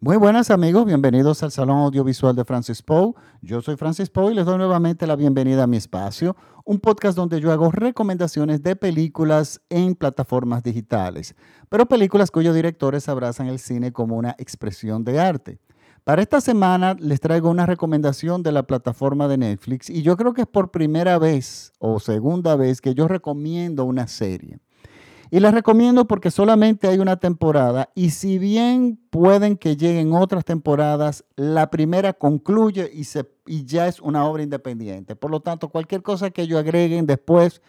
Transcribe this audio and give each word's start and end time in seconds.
Muy 0.00 0.16
buenas 0.16 0.52
amigos, 0.52 0.86
bienvenidos 0.86 1.42
al 1.42 1.50
Salón 1.50 1.78
Audiovisual 1.78 2.36
de 2.36 2.44
Francis 2.44 2.82
Poe. 2.82 3.14
Yo 3.42 3.60
soy 3.62 3.74
Francis 3.74 4.08
Poe 4.08 4.30
y 4.30 4.34
les 4.36 4.46
doy 4.46 4.56
nuevamente 4.56 5.08
la 5.08 5.16
bienvenida 5.16 5.64
a 5.64 5.66
mi 5.66 5.76
espacio, 5.76 6.36
un 6.64 6.78
podcast 6.78 7.16
donde 7.16 7.40
yo 7.40 7.50
hago 7.50 7.72
recomendaciones 7.72 8.62
de 8.62 8.76
películas 8.76 9.60
en 9.68 9.96
plataformas 9.96 10.62
digitales, 10.62 11.34
pero 11.68 11.86
películas 11.86 12.30
cuyos 12.30 12.54
directores 12.54 13.08
abrazan 13.08 13.48
el 13.48 13.58
cine 13.58 13.92
como 13.92 14.16
una 14.16 14.36
expresión 14.38 15.02
de 15.02 15.18
arte. 15.18 15.58
Para 16.04 16.22
esta 16.22 16.40
semana 16.40 16.94
les 17.00 17.18
traigo 17.18 17.50
una 17.50 17.66
recomendación 17.66 18.44
de 18.44 18.52
la 18.52 18.62
plataforma 18.68 19.26
de 19.26 19.38
Netflix 19.38 19.90
y 19.90 20.02
yo 20.02 20.16
creo 20.16 20.32
que 20.32 20.42
es 20.42 20.46
por 20.46 20.70
primera 20.70 21.18
vez 21.18 21.72
o 21.80 21.98
segunda 21.98 22.54
vez 22.54 22.80
que 22.80 22.94
yo 22.94 23.08
recomiendo 23.08 23.84
una 23.84 24.06
serie. 24.06 24.60
Y 25.30 25.40
les 25.40 25.52
recomiendo 25.52 26.06
porque 26.06 26.30
solamente 26.30 26.88
hay 26.88 26.98
una 26.98 27.16
temporada 27.16 27.90
y 27.94 28.10
si 28.10 28.38
bien 28.38 28.98
pueden 29.10 29.58
que 29.58 29.76
lleguen 29.76 30.14
otras 30.14 30.44
temporadas, 30.44 31.24
la 31.36 31.70
primera 31.70 32.14
concluye 32.14 32.90
y, 32.94 33.64
ya 33.64 33.88
es 33.88 34.00
una 34.00 34.24
obra 34.24 34.42
independiente. 34.42 35.16
Por 35.16 35.30
lo 35.30 35.40
tanto, 35.40 35.68
cualquier 35.68 36.02
cosa 36.02 36.30
que 36.30 36.42
ellos 36.42 36.58
agreguen 36.58 37.06
después 37.06 37.60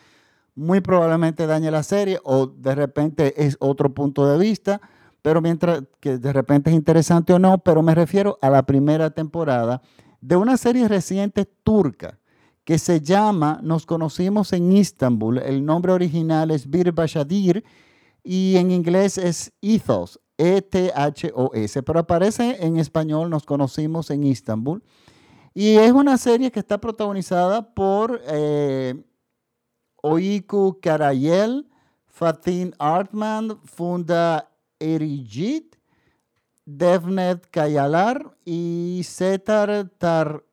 muy 0.56 0.80
probablemente 0.80 1.48
dañe 1.48 1.70
la 1.70 1.84
serie 1.84 2.20
o 2.24 2.48
de 2.48 2.76
repente 2.76 3.46
es 3.46 3.58
otro 3.60 3.94
punto 3.94 4.26
de 4.26 4.38
vista, 4.38 4.80
pero 5.22 5.42
mientras 5.42 5.84
que 6.00 6.18
de 6.18 6.32
repente 6.32 6.70
es 6.70 6.76
interesante 6.78 7.34
o 7.34 7.40
no, 7.40 7.58
pero 7.58 7.82
me 7.82 7.94
refiero 7.94 8.38
a 8.42 8.50
la 8.50 8.64
primera 8.64 9.10
temporada 9.10 9.82
de 10.22 10.38
una 10.38 10.56
serie 10.56 10.88
reciente 10.88 11.46
turca 11.46 12.20
que 12.70 12.78
se 12.78 13.02
llama 13.02 13.60
Nos 13.64 13.88
conocimos 13.88 14.54
en 14.54 14.72
Istanbul. 14.72 15.40
El 15.40 15.66
nombre 15.66 15.92
original 15.92 16.52
es 16.52 16.70
Bir 16.70 16.92
Bashadir 16.92 17.64
y 18.24 18.58
en 18.58 18.70
inglés 18.70 19.18
es 19.18 19.52
Ethos, 19.60 20.20
E-T-H-O-S, 20.38 21.82
pero 21.82 22.00
aparece 22.00 22.64
en 22.64 22.78
español 22.78 23.32
Nos 23.32 23.48
conocimos 23.48 24.12
en 24.12 24.24
Istanbul. 24.24 24.84
Y 25.56 25.78
es 25.78 25.92
una 25.92 26.20
serie 26.20 26.52
que 26.52 26.60
está 26.60 26.80
protagonizada 26.80 27.74
por 27.74 28.22
eh, 28.28 29.04
Oiku 30.04 30.78
Karayel, 30.80 31.68
Fatin 32.06 32.76
Artman, 32.78 33.60
Funda 33.64 34.48
Erigit, 34.78 35.76
Devnet 36.66 37.50
Kayalar 37.50 38.38
y 38.46 39.02
Setar 39.06 39.90
Tar 39.98 40.44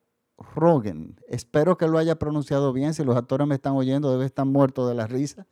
Rogen. 0.57 1.15
Espero 1.29 1.77
que 1.77 1.87
lo 1.87 1.97
haya 1.97 2.19
pronunciado 2.19 2.73
bien. 2.73 2.93
Si 2.93 3.03
los 3.03 3.15
actores 3.15 3.47
me 3.47 3.55
están 3.55 3.73
oyendo, 3.73 4.11
debe 4.11 4.25
estar 4.25 4.45
muertos 4.45 4.89
de 4.89 4.95
la 4.95 5.07
risa. 5.07 5.47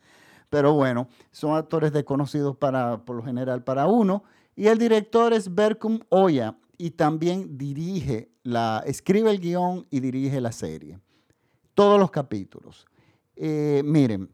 Pero 0.50 0.73
bueno, 0.73 1.08
son 1.31 1.56
actores 1.56 1.94
desconocidos 1.94 2.58
para, 2.58 3.06
por 3.06 3.16
lo 3.16 3.23
general 3.23 3.64
para 3.64 3.88
uno. 3.88 4.23
Y 4.56 4.67
el 4.67 4.78
director 4.78 5.33
es 5.33 5.53
Berkum 5.53 6.00
Oya 6.09 6.58
y 6.78 6.92
también 6.92 7.58
dirige 7.58 8.30
la, 8.44 8.83
escribe 8.86 9.31
el 9.31 9.39
guion 9.39 9.86
y 9.89 10.00
dirige 10.00 10.42
la 10.42 10.52
serie. 10.52 11.00
Todos 11.73 12.00
los 12.00 12.11
capítulos. 12.11 12.86
Eh, 13.36 13.81
miren, 13.83 14.30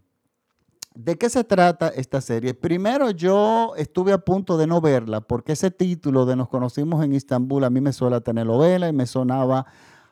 ¿de 0.93 1.17
qué 1.17 1.29
se 1.29 1.43
trata 1.43 1.89
esta 1.89 2.21
serie? 2.21 2.53
Primero 2.53 3.09
yo 3.11 3.73
estuve 3.77 4.13
a 4.13 4.19
punto 4.19 4.57
de 4.57 4.67
no 4.67 4.79
verla 4.81 5.21
porque 5.21 5.53
ese 5.53 5.71
título 5.71 6.25
de 6.25 6.35
Nos 6.35 6.49
conocimos 6.49 7.03
en 7.03 7.13
Istambul 7.13 7.63
a 7.63 7.69
mí 7.69 7.81
me 7.81 7.93
suele 7.93 8.21
tener 8.21 8.45
novela 8.45 8.89
y 8.89 8.93
me 8.93 9.07
sonaba 9.07 9.65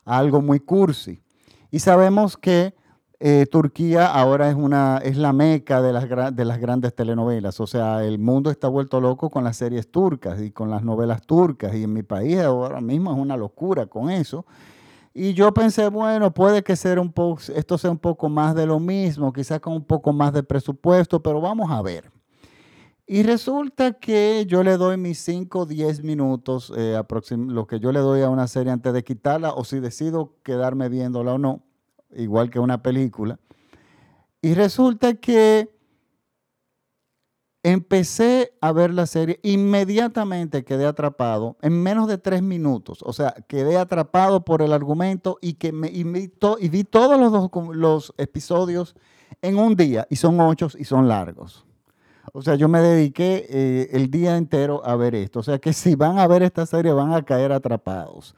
algo 0.09 0.41
muy 0.41 0.59
cursi. 0.59 1.21
Y 1.71 1.79
sabemos 1.79 2.35
que 2.35 2.73
eh, 3.19 3.45
Turquía 3.51 4.07
ahora 4.07 4.49
es, 4.49 4.55
una, 4.55 4.97
es 5.03 5.17
la 5.17 5.33
meca 5.33 5.81
de 5.81 5.93
las, 5.93 6.35
de 6.35 6.45
las 6.45 6.59
grandes 6.59 6.95
telenovelas. 6.95 7.59
O 7.59 7.67
sea, 7.67 8.03
el 8.03 8.17
mundo 8.17 8.49
está 8.49 8.67
vuelto 8.67 8.99
loco 9.01 9.29
con 9.29 9.43
las 9.43 9.57
series 9.57 9.91
turcas 9.91 10.41
y 10.41 10.51
con 10.51 10.69
las 10.69 10.83
novelas 10.83 11.21
turcas. 11.25 11.75
Y 11.75 11.83
en 11.83 11.93
mi 11.93 12.03
país 12.03 12.39
ahora 12.39 12.81
mismo 12.81 13.11
es 13.11 13.17
una 13.17 13.37
locura 13.37 13.85
con 13.85 14.09
eso. 14.09 14.45
Y 15.13 15.33
yo 15.33 15.53
pensé, 15.53 15.89
bueno, 15.89 16.33
puede 16.33 16.63
que 16.63 16.75
un 16.97 17.11
poco, 17.11 17.41
esto 17.53 17.77
sea 17.77 17.91
un 17.91 17.97
poco 17.97 18.29
más 18.29 18.55
de 18.55 18.65
lo 18.65 18.79
mismo, 18.79 19.33
quizás 19.33 19.59
con 19.59 19.73
un 19.73 19.83
poco 19.83 20.13
más 20.13 20.31
de 20.33 20.43
presupuesto, 20.43 21.21
pero 21.21 21.41
vamos 21.41 21.69
a 21.71 21.81
ver. 21.81 22.11
Y 23.11 23.23
resulta 23.23 23.93
que 23.93 24.45
yo 24.47 24.61
le 24.61 24.77
doy 24.77 24.95
mis 24.95 25.17
5 25.17 25.61
o 25.61 25.65
10 25.65 26.03
minutos, 26.03 26.71
eh, 26.77 26.95
lo 27.37 27.65
que 27.65 27.79
yo 27.79 27.91
le 27.91 28.01
doy 28.01 28.21
a 28.21 28.29
una 28.29 28.47
serie 28.47 28.71
antes 28.71 28.93
de 28.93 29.03
quitarla, 29.03 29.51
o 29.51 29.63
si 29.63 29.79
decido 29.79 30.35
quedarme 30.43 30.89
viéndola 30.89 31.33
o 31.33 31.37
no, 31.39 31.63
igual 32.15 32.51
que 32.51 32.59
una 32.59 32.83
película. 32.83 33.39
Y 34.43 34.53
resulta 34.53 35.15
que 35.15 35.75
empecé 37.63 38.53
a 38.61 38.71
ver 38.73 38.93
la 38.93 39.07
serie, 39.07 39.39
inmediatamente 39.41 40.63
quedé 40.63 40.85
atrapado 40.85 41.57
en 41.63 41.81
menos 41.81 42.07
de 42.07 42.19
tres 42.19 42.43
minutos. 42.43 42.99
O 43.01 43.11
sea, 43.11 43.33
quedé 43.47 43.79
atrapado 43.79 44.45
por 44.45 44.61
el 44.61 44.71
argumento 44.71 45.39
y 45.41 45.53
que 45.53 45.71
me 45.71 45.87
y 45.87 46.03
vi, 46.03 46.31
y 46.59 46.69
vi 46.69 46.83
todos 46.83 47.19
los, 47.19 47.75
los 47.75 48.13
episodios 48.19 48.95
en 49.41 49.57
un 49.57 49.75
día, 49.75 50.05
y 50.11 50.15
son 50.17 50.39
ocho 50.39 50.67
y 50.77 50.83
son 50.83 51.07
largos. 51.07 51.65
O 52.33 52.41
sea, 52.41 52.55
yo 52.55 52.67
me 52.67 52.81
dediqué 52.81 53.45
eh, 53.49 53.89
el 53.91 54.09
día 54.09 54.37
entero 54.37 54.85
a 54.85 54.95
ver 54.95 55.15
esto. 55.15 55.39
O 55.39 55.43
sea, 55.43 55.59
que 55.59 55.73
si 55.73 55.95
van 55.95 56.19
a 56.19 56.27
ver 56.27 56.43
esta 56.43 56.65
serie 56.65 56.91
van 56.91 57.13
a 57.13 57.23
caer 57.23 57.51
atrapados. 57.51 58.35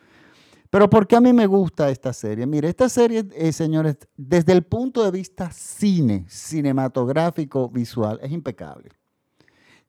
Pero 0.69 0.90
¿por 0.90 1.06
qué 1.06 1.18
a 1.18 1.22
mí 1.22 1.34
me 1.34 1.47
gusta 1.47 1.90
esta 1.90 2.13
serie? 2.13 2.46
Mire, 2.46 2.69
esta 2.69 2.88
serie, 2.88 3.25
eh, 3.35 3.52
señores, 3.52 3.97
desde 4.16 4.53
el 4.53 4.63
punto 4.63 5.03
de 5.03 5.12
vista 5.12 5.52
cine, 5.52 6.25
cinematográfico, 6.29 7.69
visual, 7.69 8.19
es 8.24 8.31
impecable. 8.31 8.90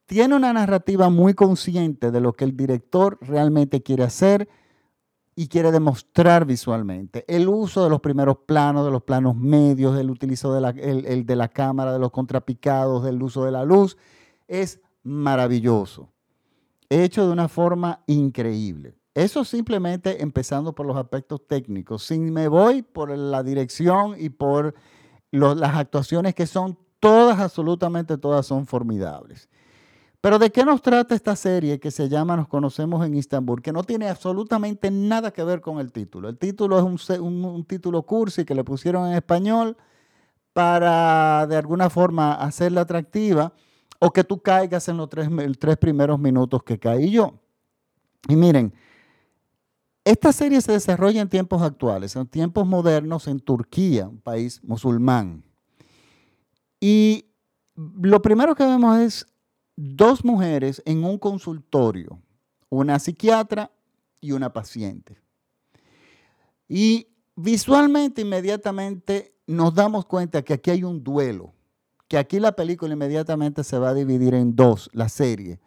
Tiene 0.06 0.34
una 0.34 0.52
narrativa 0.52 1.08
muy 1.08 1.34
consciente 1.34 2.10
de 2.10 2.20
lo 2.20 2.32
que 2.32 2.44
el 2.44 2.56
director 2.56 3.16
realmente 3.20 3.82
quiere 3.82 4.02
hacer 4.02 4.48
y 5.34 5.48
quiere 5.48 5.72
demostrar 5.72 6.44
visualmente. 6.44 7.24
El 7.26 7.48
uso 7.48 7.82
de 7.82 7.90
los 7.90 8.00
primeros 8.00 8.38
planos, 8.46 8.84
de 8.84 8.90
los 8.90 9.02
planos 9.02 9.34
medios, 9.34 9.98
el 9.98 10.10
uso 10.10 10.52
de 10.52 10.60
la, 10.60 10.70
el, 10.70 11.24
de 11.24 11.36
la 11.36 11.48
cámara, 11.48 11.92
de 11.92 11.98
los 11.98 12.10
contrapicados, 12.10 13.02
del 13.02 13.22
uso 13.22 13.44
de 13.44 13.52
la 13.52 13.64
luz, 13.64 13.96
es 14.46 14.80
maravilloso. 15.02 16.10
Hecho 16.90 17.26
de 17.26 17.32
una 17.32 17.48
forma 17.48 18.02
increíble. 18.06 18.94
Eso 19.14 19.44
simplemente 19.44 20.22
empezando 20.22 20.74
por 20.74 20.86
los 20.86 20.96
aspectos 20.96 21.46
técnicos. 21.46 22.04
Si 22.04 22.18
me 22.18 22.48
voy 22.48 22.82
por 22.82 23.10
la 23.16 23.42
dirección 23.42 24.14
y 24.18 24.30
por 24.30 24.74
las 25.30 25.76
actuaciones 25.76 26.34
que 26.34 26.46
son 26.46 26.78
todas, 27.00 27.38
absolutamente 27.38 28.18
todas 28.18 28.46
son 28.46 28.66
formidables. 28.66 29.48
Pero 30.22 30.38
¿de 30.38 30.52
qué 30.52 30.64
nos 30.64 30.80
trata 30.80 31.16
esta 31.16 31.34
serie 31.34 31.80
que 31.80 31.90
se 31.90 32.08
llama 32.08 32.36
Nos 32.36 32.46
conocemos 32.46 33.04
en 33.04 33.16
Istambul? 33.16 33.60
Que 33.60 33.72
no 33.72 33.82
tiene 33.82 34.08
absolutamente 34.08 34.88
nada 34.88 35.32
que 35.32 35.42
ver 35.42 35.60
con 35.60 35.80
el 35.80 35.90
título. 35.90 36.28
El 36.28 36.38
título 36.38 36.78
es 36.78 37.18
un, 37.18 37.64
título 37.64 38.04
cursi 38.04 38.44
que 38.44 38.54
le 38.54 38.62
pusieron 38.62 39.08
en 39.08 39.14
español 39.14 39.76
para 40.52 41.44
de 41.48 41.56
alguna 41.56 41.90
forma 41.90 42.34
hacerla 42.34 42.82
atractiva 42.82 43.52
o 43.98 44.12
que 44.12 44.22
tú 44.22 44.40
caigas 44.40 44.86
en 44.86 44.96
los 44.96 45.08
tres, 45.08 45.28
tres 45.58 45.76
primeros 45.76 46.20
minutos 46.20 46.62
que 46.62 46.78
caí 46.78 47.10
yo. 47.10 47.34
Y 48.28 48.36
miren, 48.36 48.72
esta 50.04 50.32
serie 50.32 50.60
se 50.60 50.70
desarrolla 50.70 51.20
en 51.20 51.28
tiempos 51.28 51.62
actuales, 51.62 52.14
en 52.14 52.28
tiempos 52.28 52.64
modernos 52.64 53.26
en 53.26 53.40
Turquía, 53.40 54.06
un 54.06 54.20
país 54.20 54.62
musulmán. 54.62 55.42
Y 56.78 57.26
lo 57.74 58.22
primero 58.22 58.54
que 58.54 58.64
vemos 58.64 58.98
es 58.98 59.31
dos 59.82 60.24
mujeres 60.24 60.80
en 60.86 61.02
un 61.02 61.18
consultorio, 61.18 62.20
una 62.68 63.00
psiquiatra 63.00 63.72
y 64.20 64.30
una 64.30 64.52
paciente. 64.52 65.20
Y 66.68 67.08
visualmente, 67.34 68.22
inmediatamente, 68.22 69.34
nos 69.48 69.74
damos 69.74 70.06
cuenta 70.06 70.42
que 70.42 70.54
aquí 70.54 70.70
hay 70.70 70.84
un 70.84 71.02
duelo, 71.02 71.52
que 72.06 72.16
aquí 72.16 72.38
la 72.38 72.52
película 72.52 72.92
inmediatamente 72.92 73.64
se 73.64 73.76
va 73.76 73.88
a 73.88 73.94
dividir 73.94 74.34
en 74.34 74.54
dos, 74.54 74.88
la 74.92 75.08
serie. 75.08 75.58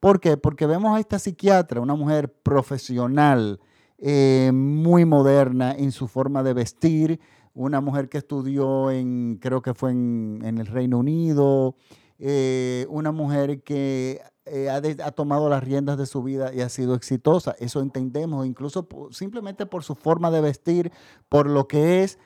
¿Por 0.00 0.18
qué? 0.18 0.36
Porque 0.36 0.66
vemos 0.66 0.96
a 0.96 0.98
esta 0.98 1.20
psiquiatra, 1.20 1.80
una 1.80 1.94
mujer 1.94 2.32
profesional, 2.42 3.60
eh, 3.98 4.50
muy 4.52 5.04
moderna 5.04 5.76
en 5.76 5.92
su 5.92 6.08
forma 6.08 6.42
de 6.42 6.54
vestir, 6.54 7.20
una 7.54 7.80
mujer 7.80 8.08
que 8.08 8.18
estudió 8.18 8.90
en, 8.90 9.38
creo 9.40 9.62
que 9.62 9.74
fue 9.74 9.92
en, 9.92 10.40
en 10.42 10.58
el 10.58 10.66
Reino 10.66 10.98
Unido, 10.98 11.76
eh, 12.22 12.86
una 12.90 13.12
mujer 13.12 13.62
que 13.62 14.20
eh, 14.44 14.68
ha, 14.68 15.10
tomado 15.12 15.48
las 15.48 15.64
riendas 15.64 15.96
de 15.96 16.04
su 16.04 16.22
vida 16.22 16.52
y 16.52 16.60
ha 16.60 16.68
sido 16.68 16.94
exitosa. 16.94 17.54
Eso 17.58 17.80
entendemos, 17.80 18.46
incluso 18.46 18.86
simplemente 19.10 19.64
por 19.64 19.84
su 19.84 19.94
forma 19.94 20.30
de 20.30 20.42
vestir, 20.42 20.92
por 21.30 21.48
lo 21.48 21.66
que 21.66 22.02
es 22.02 22.18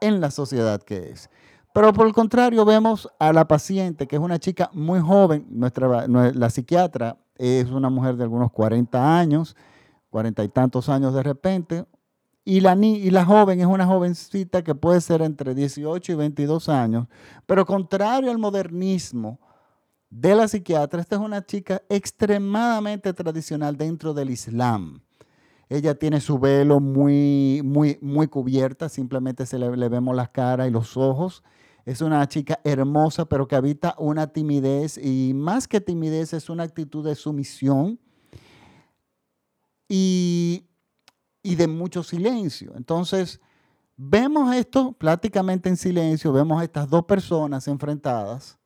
en 0.00 0.20
la 0.20 0.30
sociedad 0.30 0.82
que 0.82 1.10
es. 1.10 1.30
Pero 1.72 1.92
por 1.94 2.06
el 2.06 2.12
contrario, 2.12 2.64
vemos 2.64 3.08
a 3.18 3.32
la 3.32 3.48
paciente, 3.48 4.06
que 4.06 4.16
es 4.16 4.22
una 4.22 4.38
chica 4.38 4.68
muy 4.74 5.00
joven, 5.00 5.46
nuestra, 5.48 6.06
la 6.08 6.50
psiquiatra 6.50 7.16
es 7.36 7.70
una 7.70 7.88
mujer 7.88 8.16
de 8.16 8.24
algunos 8.24 8.50
40 8.52 9.18
años, 9.18 9.56
40 10.10 10.44
y 10.44 10.48
tantos 10.48 10.88
años 10.88 11.14
de 11.14 11.22
repente, 11.22 11.86
y 12.48 12.60
la, 12.60 12.74
y 12.74 13.10
la 13.10 13.26
joven 13.26 13.60
es 13.60 13.66
una 13.66 13.84
jovencita 13.84 14.64
que 14.64 14.74
puede 14.74 15.02
ser 15.02 15.20
entre 15.20 15.54
18 15.54 16.12
y 16.12 16.14
22 16.14 16.70
años, 16.70 17.06
pero 17.44 17.66
contrario 17.66 18.30
al 18.30 18.38
modernismo 18.38 19.38
de 20.08 20.34
la 20.34 20.48
psiquiatra. 20.48 21.02
Esta 21.02 21.16
es 21.16 21.20
una 21.20 21.44
chica 21.44 21.82
extremadamente 21.90 23.12
tradicional 23.12 23.76
dentro 23.76 24.14
del 24.14 24.30
Islam. 24.30 25.02
Ella 25.68 25.94
tiene 25.94 26.22
su 26.22 26.38
velo 26.38 26.80
muy, 26.80 27.60
muy, 27.62 27.98
muy 28.00 28.28
cubierta, 28.28 28.88
simplemente 28.88 29.44
se 29.44 29.58
le, 29.58 29.76
le 29.76 29.88
vemos 29.90 30.16
las 30.16 30.30
caras 30.30 30.68
y 30.68 30.70
los 30.70 30.96
ojos. 30.96 31.44
Es 31.84 32.00
una 32.00 32.26
chica 32.28 32.60
hermosa, 32.64 33.26
pero 33.26 33.46
que 33.46 33.56
habita 33.56 33.94
una 33.98 34.26
timidez 34.26 34.96
y 34.96 35.34
más 35.34 35.68
que 35.68 35.82
timidez 35.82 36.32
es 36.32 36.48
una 36.48 36.62
actitud 36.62 37.04
de 37.04 37.14
sumisión 37.14 37.98
y, 39.86 40.67
y 41.42 41.54
de 41.54 41.66
mucho 41.66 42.02
silencio. 42.02 42.72
Entonces, 42.76 43.40
vemos 43.96 44.54
esto 44.54 44.92
prácticamente 44.92 45.68
en 45.68 45.76
silencio, 45.76 46.32
vemos 46.32 46.60
a 46.60 46.64
estas 46.64 46.88
dos 46.88 47.04
personas 47.04 47.66
enfrentadas, 47.68 48.58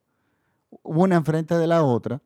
una 0.83 1.17
enfrente 1.17 1.57
de 1.57 1.67
la 1.67 1.83
otra, 1.83 2.21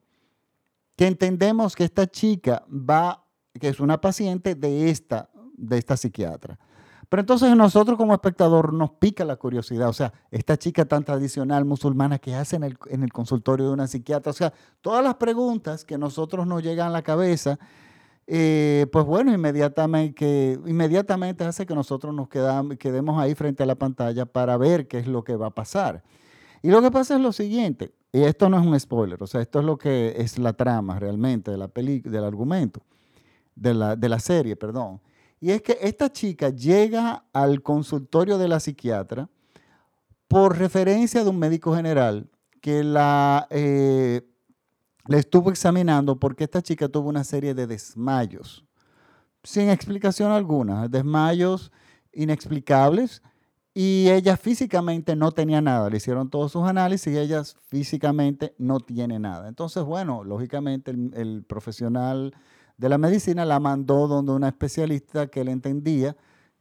que 0.97 1.07
entendemos 1.07 1.77
que 1.77 1.85
esta 1.85 2.07
chica 2.07 2.65
va 2.69 3.23
que 3.59 3.69
es 3.69 3.81
una 3.81 4.01
paciente 4.01 4.55
de 4.55 4.91
esta, 4.91 5.31
de 5.57 5.79
esta 5.79 5.97
psiquiatra. 5.97 6.59
Pero 7.09 7.21
entonces 7.21 7.55
nosotros 7.57 7.97
como 7.97 8.15
espectador 8.15 8.73
nos 8.73 8.91
pica 8.91 9.25
la 9.25 9.37
curiosidad, 9.37 9.89
o 9.89 9.93
sea, 9.93 10.13
esta 10.31 10.57
chica 10.57 10.85
tan 10.85 11.05
tradicional 11.05 11.65
musulmana 11.65 12.19
que 12.19 12.35
hace 12.35 12.57
en 12.57 12.65
el, 12.65 12.79
en 12.89 13.05
el 13.05 13.13
consultorio 13.13 13.67
de 13.67 13.73
una 13.73 13.87
psiquiatra, 13.87 14.31
o 14.31 14.35
sea, 14.35 14.53
todas 14.81 15.05
las 15.05 15.15
preguntas 15.15 15.85
que 15.85 15.99
nosotros 15.99 16.47
nos 16.47 16.63
llegan 16.63 16.89
a 16.89 16.91
la 16.91 17.03
cabeza, 17.03 17.59
eh, 18.27 18.87
pues 18.91 19.05
bueno, 19.05 19.33
inmediatamente, 19.33 20.59
hace 21.45 21.67
que 21.67 21.75
nosotros 21.75 22.15
nos 22.15 22.29
quedamos, 22.29 22.77
quedemos 22.77 23.21
ahí 23.21 23.35
frente 23.35 23.63
a 23.63 23.67
la 23.67 23.77
pantalla 23.77 24.27
para 24.27 24.57
ver 24.57 24.89
qué 24.89 24.99
es 24.99 25.07
lo 25.07 25.25
que 25.25 25.37
va 25.37 25.47
a 25.47 25.55
pasar. 25.55 26.03
Y 26.63 26.71
lo 26.71 26.83
que 26.83 26.91
pasa 26.91 27.17
es 27.17 27.21
lo 27.21 27.33
siguiente, 27.33 27.93
y 28.13 28.23
esto 28.23 28.49
no 28.49 28.59
es 28.59 28.67
un 28.67 28.79
spoiler, 28.81 29.23
o 29.23 29.27
sea, 29.27 29.41
esto 29.41 29.61
es 29.61 29.65
lo 29.65 29.79
que 29.79 30.15
es 30.17 30.39
la 30.39 30.55
trama 30.55 30.99
realmente 30.99 31.51
de 31.51 31.59
la 31.59 31.69
peli, 31.69 32.01
del 32.01 32.25
argumento 32.25 32.83
de 33.57 34.09
la, 34.09 34.21
serie, 34.21 34.55
perdón. 34.55 35.01
Y 35.41 35.51
es 35.51 35.63
que 35.63 35.79
esta 35.81 36.13
chica 36.13 36.51
llega 36.51 37.25
al 37.33 37.63
consultorio 37.63 38.39
de 38.39 38.49
la 38.49 38.61
psiquiatra 38.61 39.29
por 40.29 40.59
referencia 40.59 41.25
de 41.25 41.31
un 41.31 41.39
médico 41.39 41.75
general 41.75 42.29
que 42.61 42.85
la, 42.85 43.47
eh, 43.51 44.23
le 45.09 45.19
estuvo 45.19 45.51
examinando 45.51 46.19
porque 46.19 46.45
esta 46.45 46.63
chica 46.63 46.89
tuvo 46.89 47.09
una 47.09 47.25
serie 47.25 47.55
de 47.55 47.67
desmayos, 47.67 48.65
sin 49.43 49.69
explicación 49.69 50.33
alguna, 50.33 50.89
desmayos 50.89 51.73
inexplicables, 52.13 53.23
y 53.73 54.09
ella 54.09 54.39
físicamente 54.39 55.15
no 55.17 55.33
tenía 55.33 55.61
nada. 55.61 55.91
Le 55.91 55.99
hicieron 55.99 56.31
todos 56.31 56.53
sus 56.53 56.65
análisis 56.65 57.13
y 57.13 57.19
ella 57.19 57.43
físicamente 57.67 58.55
no 58.57 58.81
tiene 58.81 59.19
nada. 59.19 59.49
Entonces, 59.49 59.85
bueno, 59.85 60.25
lógicamente 60.25 60.93
el 60.93 61.45
profesional 61.47 62.35
de 62.79 62.89
la 62.89 62.99
medicina, 62.99 63.45
la 63.45 63.61
mandó 63.61 64.07
donde 64.09 64.33
una 64.33 64.49
especialista 64.49 65.29
que 65.29 65.41
él 65.41 65.49
entendía 65.49 66.17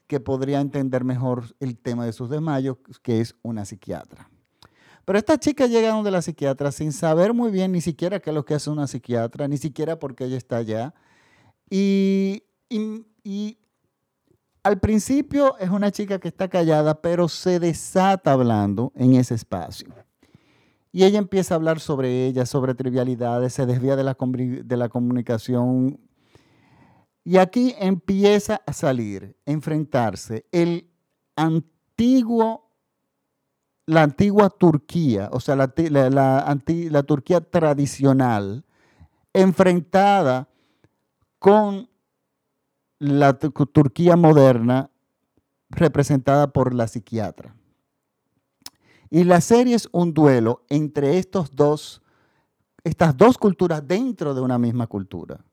que 0.08 0.20
podría 0.20 0.62
entender 0.62 1.04
mejor 1.04 1.56
el 1.60 1.78
tema 1.78 2.06
de 2.06 2.14
sus 2.14 2.30
desmayos, 2.30 2.78
que 3.02 3.22
es 3.22 3.36
una 3.42 3.66
psiquiatra. 3.66 4.30
Pero 5.06 5.20
esta 5.20 5.38
chica 5.38 5.68
llega 5.68 5.90
donde 5.90 6.12
la 6.12 6.22
psiquiatra 6.22 6.72
sin 6.72 6.92
saber 6.92 7.34
muy 7.34 7.52
bien 7.52 7.72
ni 7.72 7.82
siquiera 7.82 8.20
qué 8.20 8.32
es 8.32 8.34
lo 8.34 8.44
que 8.44 8.56
hace 8.56 8.70
una 8.70 8.88
psiquiatra, 8.88 9.48
ni 9.48 9.58
siquiera 9.58 10.00
por 10.00 10.16
qué 10.16 10.26
ella 10.26 10.38
está 10.38 10.58
allá. 10.58 10.94
Y, 11.70 12.44
y 12.70 13.58
al 14.64 14.80
principio 14.80 15.58
es 15.60 15.70
una 15.70 15.92
chica 15.92 16.20
que 16.20 16.28
está 16.28 16.48
callada, 16.48 17.00
pero 17.00 17.28
se 17.30 17.60
desata 17.60 18.32
hablando 18.32 18.92
en 18.96 19.14
ese 19.14 19.36
espacio. 19.36 19.94
Y 20.92 21.04
ella 21.04 21.20
empieza 21.20 21.54
a 21.54 21.58
hablar 21.58 21.80
sobre 21.80 22.26
ella, 22.26 22.48
sobre 22.48 22.74
trivialidades, 22.74 23.54
se 23.54 23.68
desvía 23.68 23.96
de 23.96 24.04
la, 24.04 24.18
de 24.18 24.78
la 24.78 24.90
comunicación. 24.90 26.00
Y 27.24 27.38
aquí 27.38 27.76
empieza 27.78 28.62
a 28.66 28.74
salir, 28.74 29.38
enfrentarse 29.46 30.46
el 30.52 30.90
antiguo, 31.36 32.65
la 33.86 34.04
antigua 34.04 34.50
Turquía, 34.50 35.30
o 35.32 35.40
sea, 35.40 35.56
la, 35.56 37.04
Turquía 37.04 37.42
tradicional, 37.42 38.66
enfrentada 39.34 40.48
con 41.40 41.90
la 43.00 43.38
Turquía 43.38 44.16
moderna 44.16 44.90
representada 45.70 46.52
por 46.52 46.74
la 46.74 46.88
psiquiatra. 46.88 47.56
Y 49.10 49.24
la 49.24 49.40
serie 49.42 49.76
es 49.76 49.88
un 49.92 50.14
duelo 50.14 50.64
entre 50.70 51.20
estas 51.20 51.56
dos 51.56 52.02
culturas 53.40 53.88
dentro 53.88 54.34
de 54.34 54.42
una 54.42 54.58
misma 54.58 54.88
cultura. 54.88 55.44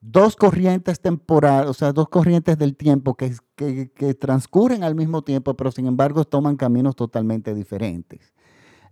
Dos 0.00 0.36
corrientes 0.36 1.00
temporales, 1.00 1.68
o 1.68 1.74
sea, 1.74 1.92
dos 1.92 2.08
corrientes 2.08 2.56
del 2.56 2.76
tiempo 2.76 3.16
que, 3.16 3.34
que, 3.56 4.14
transcurren 4.14 4.84
al 4.84 4.94
mismo 4.94 5.22
tiempo, 5.22 5.54
pero 5.54 5.72
sin 5.72 5.86
embargo 5.86 6.24
toman 6.24 6.56
caminos 6.56 6.94
totalmente 6.94 7.52
diferentes. 7.52 8.32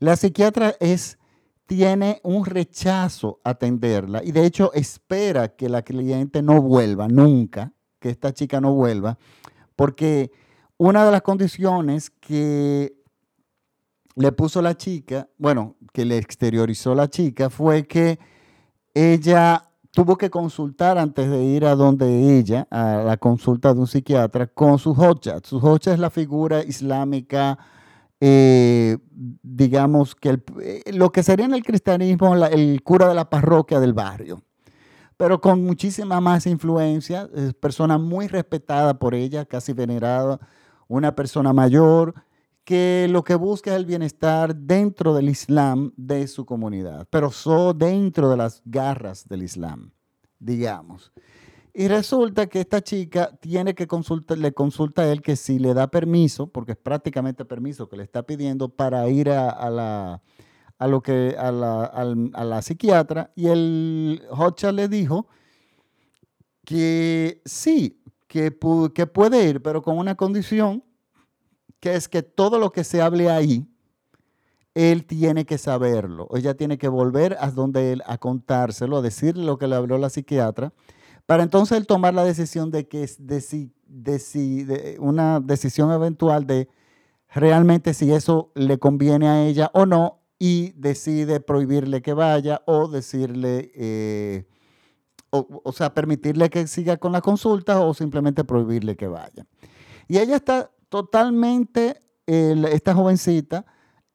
La 0.01 0.17
psiquiatra 0.17 0.75
es, 0.81 1.19
tiene 1.67 2.21
un 2.25 2.45
rechazo 2.45 3.41
a 3.45 3.51
atenderla 3.51 4.23
y 4.25 4.33
de 4.33 4.45
hecho 4.45 4.73
espera 4.73 5.55
que 5.55 5.69
la 5.69 5.83
cliente 5.83 6.43
no 6.43 6.61
vuelva 6.61 7.07
nunca, 7.07 7.73
que 8.01 8.11
esta 8.11 8.35
chica 8.35 8.61
no 8.61 8.75
vuelva, 8.75 9.17
porque 9.77 10.33
una 10.77 11.05
de 11.05 11.13
las 11.13 11.23
condiciones 11.23 12.11
que 12.11 12.97
le 14.17 14.33
puso 14.33 14.61
la 14.61 14.77
chica, 14.77 15.29
bueno, 15.39 15.77
que 15.93 16.05
le 16.05 16.19
exteriorizó 16.19 16.95
la 16.95 17.09
chica, 17.09 17.49
fue 17.49 17.87
que 17.87 18.19
ella 18.95 19.71
tuvo 19.97 20.19
que 20.19 20.29
consultar 20.29 20.99
antes 20.99 21.31
de 21.31 21.43
ir 21.43 21.65
a 21.65 21.75
donde 21.75 22.39
ella, 22.39 22.69
a 22.71 22.99
la 22.99 23.17
consulta 23.17 23.73
de 23.73 23.81
un 23.81 23.87
psiquiatra, 23.87 24.47
con 24.47 24.79
su 24.79 24.91
hoja. 24.91 25.41
Su 25.43 25.57
hoja 25.57 25.95
es 25.95 25.99
la 25.99 26.11
figura 26.11 26.63
islámica, 26.63 27.59
eh, 28.21 28.99
digamos, 29.11 30.15
que 30.15 30.39
eh, 30.61 30.83
lo 30.93 31.11
que 31.13 31.23
sería 31.23 31.47
en 31.47 31.55
el 31.55 31.65
cristianismo 31.65 32.35
el 32.35 32.83
cura 32.83 33.09
de 33.09 33.15
la 33.15 33.31
parroquia 33.31 33.81
del 33.81 33.95
barrio, 33.95 34.43
pero 35.17 35.41
con 35.41 35.65
muchísima 35.65 36.21
más 36.21 36.47
influencia, 36.47 37.31
es 37.35 37.55
persona 37.55 37.97
muy 37.97 38.29
respetada 38.29 38.99
por 38.99 39.15
ella, 39.15 39.47
casi 39.47 39.73
venerada, 39.73 40.39
una 40.89 41.15
persona 41.15 41.55
mayor, 41.55 42.13
que 42.67 43.07
lo 43.09 43.23
que 43.23 43.37
busca 43.37 43.71
es 43.71 43.77
el 43.77 43.87
bienestar 43.87 44.57
dentro 44.57 45.15
del 45.15 45.29
Islam 45.29 45.93
de 45.97 46.27
su 46.27 46.45
comunidad, 46.45 47.07
pero 47.11 47.31
solo 47.31 47.73
dentro 47.73 48.29
de 48.29 48.37
las 48.37 48.61
garras 48.65 49.29
del 49.29 49.45
Islam, 49.45 49.93
digamos. 50.41 51.13
Y 51.73 51.87
resulta 51.87 52.49
que 52.49 52.59
esta 52.59 52.83
chica 52.83 53.31
tiene 53.41 53.77
que 53.77 53.87
consultar, 53.87 54.39
le 54.39 54.53
consulta 54.53 55.03
a 55.03 55.13
él 55.13 55.23
que 55.23 55.37
si 55.37 55.61
le 55.61 55.75
da 55.75 55.87
permiso, 55.87 56.49
porque 56.49 56.73
es 56.73 56.79
prácticamente 56.79 57.45
permiso 57.45 57.89
que 57.89 57.99
le 57.99 58.03
está 58.03 58.25
pidiendo 58.25 58.69
para 58.69 59.09
ir 59.09 59.31
a, 59.31 59.71
la, 59.71 60.21
a 60.77 60.87
lo 60.89 61.01
que, 61.03 61.37
a 61.39 61.53
la, 61.53 62.63
psiquiatra, 62.63 63.31
y 63.37 63.47
el 63.47 64.23
Hocha 64.31 64.73
le 64.73 64.89
dijo 64.89 65.29
que 66.65 67.43
sí, 67.45 68.03
que, 68.27 68.59
que 68.93 69.07
puede 69.07 69.49
ir, 69.49 69.63
pero 69.63 69.83
con 69.83 69.99
una 69.99 70.17
condición 70.17 70.83
es 71.95 72.09
que 72.09 72.23
todo 72.23 72.59
lo 72.59 72.73
que 72.73 72.85
se 72.85 73.01
hable 73.01 73.31
ahí, 73.31 73.67
él 74.77 75.07
tiene 75.07 75.47
que 75.47 75.57
saberlo. 75.57 76.29
Ella 76.35 76.55
tiene 76.55 76.77
que 76.77 76.89
volver 76.89 77.37
a 77.41 77.51
donde 77.51 77.93
él 77.93 78.03
a 78.07 78.19
contárselo, 78.19 78.99
a 78.99 79.03
decirle 79.03 79.45
lo 79.45 79.57
que 79.57 79.67
le 79.67 79.75
habló 79.75 79.97
la 79.97 80.11
psiquiatra, 80.11 80.75
para 81.25 81.43
entonces 81.43 81.79
él 81.79 81.87
tomar 81.87 82.13
la 82.13 82.25
decisión 82.25 82.71
de 82.71 82.87
que 82.87 83.03
es 83.05 83.17
de, 83.27 84.97
una 85.01 85.41
decisión 85.41 85.91
eventual 85.93 86.47
de 86.47 86.69
realmente 87.35 87.95
si 87.95 88.13
eso 88.13 88.53
le 88.55 88.79
conviene 88.79 89.29
a 89.29 89.47
ella 89.47 89.71
o 89.73 89.87
no 89.87 90.21
y 90.39 90.73
decide 90.73 91.41
prohibirle 91.41 92.03
que 92.03 92.13
vaya 92.13 92.61
o 92.67 92.87
decirle, 92.87 93.73
eh, 93.75 94.45
o, 95.31 95.63
o 95.65 95.73
sea, 95.73 95.95
permitirle 95.95 96.51
que 96.51 96.67
siga 96.67 96.99
con 96.99 97.13
la 97.13 97.23
consulta 97.23 97.81
o 97.81 97.95
simplemente 97.95 98.45
prohibirle 98.45 98.95
que 98.95 99.07
vaya. 99.09 99.47
Y 100.07 100.19
ella 100.19 100.37
está 100.37 100.71
totalmente 100.89 102.03
esta 102.27 102.95
jovencita 102.95 103.65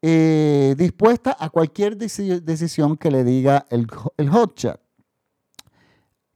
eh, 0.01 0.73
dispuesta 0.77 1.37
a 1.39 1.49
cualquier 1.49 1.95
decisión 1.95 2.97
que 2.97 3.11
le 3.11 3.23
diga 3.23 3.65
el, 3.69 3.87
el. 4.17 4.29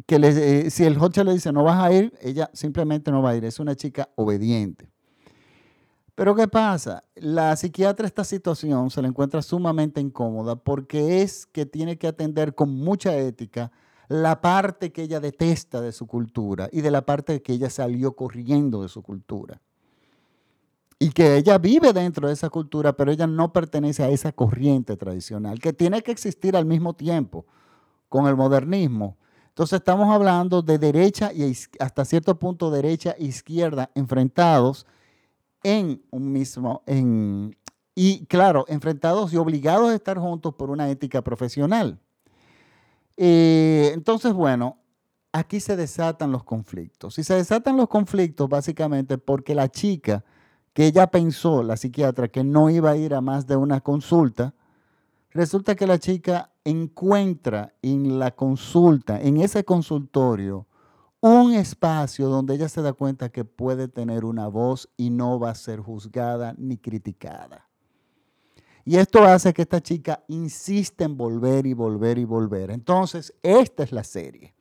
Que 0.05 0.15
eh, 0.21 0.69
si 0.69 0.83
el 0.83 0.99
hotchat 0.99 1.25
le 1.25 1.33
dice 1.33 1.51
no 1.51 1.63
vas 1.63 1.83
a 1.83 1.91
ir, 1.91 2.13
ella 2.21 2.49
simplemente 2.53 3.11
no 3.11 3.23
va 3.23 3.31
a 3.31 3.35
ir. 3.35 3.45
Es 3.45 3.59
una 3.59 3.75
chica 3.75 4.09
obediente. 4.15 4.87
Pero 6.13 6.35
¿qué 6.35 6.47
pasa? 6.47 7.03
La 7.15 7.55
psiquiatra 7.55 8.05
esta 8.05 8.23
situación 8.23 8.89
se 8.89 9.01
la 9.01 9.07
encuentra 9.07 9.41
sumamente 9.41 9.99
incómoda 9.99 10.55
porque 10.55 11.21
es 11.21 11.45
que 11.45 11.65
tiene 11.65 11.97
que 11.97 12.07
atender 12.07 12.55
con 12.55 12.69
mucha 12.69 13.17
ética 13.17 13.71
la 14.07 14.39
parte 14.39 14.91
que 14.91 15.01
ella 15.01 15.19
detesta 15.19 15.81
de 15.81 15.91
su 15.91 16.05
cultura 16.07 16.69
y 16.71 16.81
de 16.81 16.91
la 16.91 17.05
parte 17.05 17.41
que 17.41 17.53
ella 17.53 17.69
salió 17.69 18.15
corriendo 18.15 18.83
de 18.83 18.89
su 18.89 19.01
cultura. 19.01 19.59
Y 20.97 21.09
que 21.09 21.37
ella 21.37 21.57
vive 21.57 21.93
dentro 21.93 22.27
de 22.27 22.33
esa 22.33 22.49
cultura, 22.49 22.93
pero 22.93 23.11
ella 23.11 23.27
no 23.27 23.51
pertenece 23.51 24.03
a 24.03 24.09
esa 24.09 24.31
corriente 24.31 24.95
tradicional, 24.97 25.59
que 25.59 25.73
tiene 25.73 26.01
que 26.01 26.11
existir 26.11 26.55
al 26.55 26.65
mismo 26.65 26.93
tiempo 26.93 27.45
con 28.09 28.27
el 28.27 28.35
modernismo. 28.35 29.17
Entonces 29.49 29.79
estamos 29.79 30.13
hablando 30.13 30.61
de 30.61 30.77
derecha 30.77 31.31
y 31.33 31.55
hasta 31.79 32.05
cierto 32.05 32.37
punto 32.37 32.71
derecha 32.71 33.11
e 33.17 33.25
izquierda 33.25 33.89
enfrentados 33.95 34.85
en 35.63 36.01
un 36.11 36.31
mismo, 36.31 36.83
y 37.95 38.25
claro, 38.25 38.65
enfrentados 38.67 39.33
y 39.33 39.37
obligados 39.37 39.89
a 39.89 39.95
estar 39.95 40.19
juntos 40.19 40.53
por 40.55 40.69
una 40.69 40.89
ética 40.89 41.23
profesional. 41.23 41.99
Eh, 43.17 43.91
entonces, 43.93 44.33
bueno, 44.33 44.77
aquí 45.31 45.59
se 45.59 45.75
desatan 45.75 46.31
los 46.31 46.43
conflictos. 46.43 47.17
Y 47.17 47.23
se 47.23 47.35
desatan 47.35 47.77
los 47.77 47.87
conflictos 47.87 48.49
básicamente 48.49 49.17
porque 49.17 49.55
la 49.55 49.69
chica, 49.69 50.23
que 50.75 50.85
ella 50.85 51.07
pensó, 51.07 51.63
la 51.63 51.77
psiquiatra, 51.77 52.27
que 52.27 52.43
no 52.43 52.69
iba 52.69 52.91
a 52.91 52.97
ir 52.97 53.13
a 53.13 53.21
más 53.21 53.47
de 53.47 53.55
una 53.55 53.79
consulta, 53.79 54.53
resulta 55.31 55.73
que 55.73 55.87
la 55.87 55.99
chica 55.99 56.51
encuentra 56.65 57.73
en 57.81 58.19
la 58.19 58.31
consulta, 58.31 59.21
en 59.21 59.37
ese 59.37 59.63
consultorio, 59.63 60.67
un 61.21 61.53
espacio 61.53 62.27
donde 62.27 62.55
ella 62.55 62.67
se 62.67 62.81
da 62.81 62.91
cuenta 62.91 63.29
que 63.29 63.45
puede 63.45 63.87
tener 63.87 64.25
una 64.25 64.49
voz 64.49 64.89
y 64.97 65.11
no 65.11 65.39
va 65.39 65.51
a 65.51 65.55
ser 65.55 65.79
juzgada 65.79 66.53
ni 66.57 66.77
criticada. 66.77 67.69
Y 68.83 68.97
esto 68.97 69.23
hace 69.23 69.53
que 69.53 69.61
esta 69.61 69.81
chica 69.81 70.25
insista 70.27 71.05
en 71.05 71.15
volver 71.15 71.65
y 71.67 71.73
volver 71.73 72.17
y 72.17 72.25
volver. 72.25 72.69
Entonces, 72.69 73.33
esta 73.41 73.83
es 73.83 73.93
la 73.93 74.03
serie. 74.03 74.53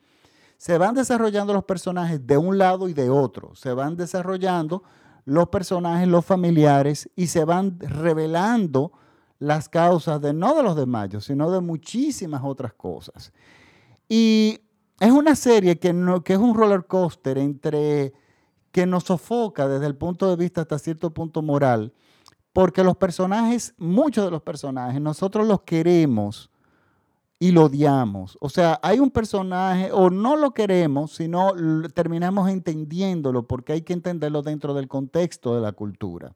Se 0.59 0.79
van 0.79 0.95
desarrollando 0.95 1.53
los 1.53 1.65
personajes 1.65 2.25
de 2.25 2.39
un 2.39 2.57
lado 2.57 2.89
y 2.89 2.95
de 2.95 3.11
otro. 3.11 3.57
Se 3.57 3.73
van 3.73 3.97
desarrollando 3.97 4.85
los 5.25 5.49
personajes, 5.49 6.09
los 6.09 6.25
familiares, 6.25 7.11
y 7.17 7.29
se 7.29 7.45
van 7.45 7.79
revelando 7.81 8.93
las 9.39 9.69
causas 9.69 10.21
de 10.21 10.33
no 10.33 10.55
de 10.55 10.63
los 10.63 10.77
desmayos, 10.77 11.25
sino 11.25 11.51
de 11.51 11.61
muchísimas 11.61 12.43
otras 12.45 12.73
cosas. 12.75 13.33
Y 14.09 14.61
es 15.01 15.11
una 15.11 15.35
serie 15.35 15.79
que, 15.79 15.93
no, 15.93 16.23
que 16.23 16.35
es 16.35 16.39
un 16.39 16.55
roller 16.55 16.87
coaster 16.87 17.39
entre 17.39 18.13
que 18.71 18.87
nos 18.87 19.05
sofoca 19.05 19.69
desde 19.69 19.87
el 19.87 19.97
punto 19.97 20.29
de 20.29 20.37
vista 20.37 20.63
hasta 20.63 20.79
cierto 20.79 21.11
punto 21.11 21.43
moral, 21.43 21.93
porque 22.53 22.85
los 22.85 22.97
personajes, 22.97 23.75
muchos 23.79 24.25
de 24.25 24.31
los 24.31 24.43
personajes, 24.43 25.01
nosotros 25.01 25.47
los 25.47 25.63
queremos 25.63 26.51
y 27.45 27.53
lo 27.53 27.65
odiamos. 27.65 28.39
O 28.41 28.49
sea, 28.49 28.81
hay 28.83 29.01
un 29.01 29.11
personaje, 29.11 29.93
o 29.93 30.09
no 30.09 30.35
lo 30.35 30.53
queremos, 30.53 31.15
sino 31.15 31.53
terminamos 31.93 32.49
entendiéndolo, 32.49 33.47
porque 33.47 33.75
hay 33.75 33.83
que 33.83 33.93
entenderlo 33.93 34.41
dentro 34.41 34.73
del 34.73 34.89
contexto 34.89 35.55
de 35.55 35.61
la 35.61 35.73
cultura. 35.73 36.33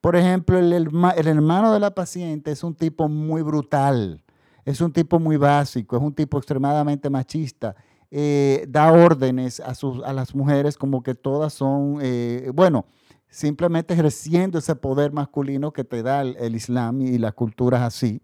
Por 0.00 0.16
ejemplo, 0.16 0.58
el, 0.58 0.72
hermano 0.72 1.70
de 1.70 1.80
la 1.80 1.94
paciente 1.94 2.50
es 2.50 2.64
un 2.64 2.74
tipo 2.74 3.10
muy 3.10 3.42
brutal, 3.42 4.22
es 4.64 4.80
un 4.80 4.90
tipo 4.90 5.20
muy 5.20 5.36
básico, 5.36 5.98
es 5.98 6.02
un 6.02 6.14
tipo 6.14 6.38
extremadamente 6.38 7.10
machista. 7.10 7.76
Eh, 8.10 8.64
da 8.70 8.90
órdenes 8.92 9.60
a, 9.60 9.74
sus, 9.74 10.02
a 10.02 10.14
las 10.14 10.34
mujeres 10.34 10.78
como 10.78 11.02
que 11.02 11.14
todas 11.14 11.52
son, 11.52 11.98
eh, 12.00 12.50
bueno, 12.54 12.86
simplemente 13.28 13.92
ejerciendo 13.92 14.60
ese 14.60 14.76
poder 14.76 15.12
masculino 15.12 15.74
que 15.74 15.84
te 15.84 16.02
da 16.02 16.22
el, 16.22 16.54
Islam 16.56 17.02
y 17.02 17.18
las 17.18 17.34
culturas 17.34 17.82
así. 17.82 18.22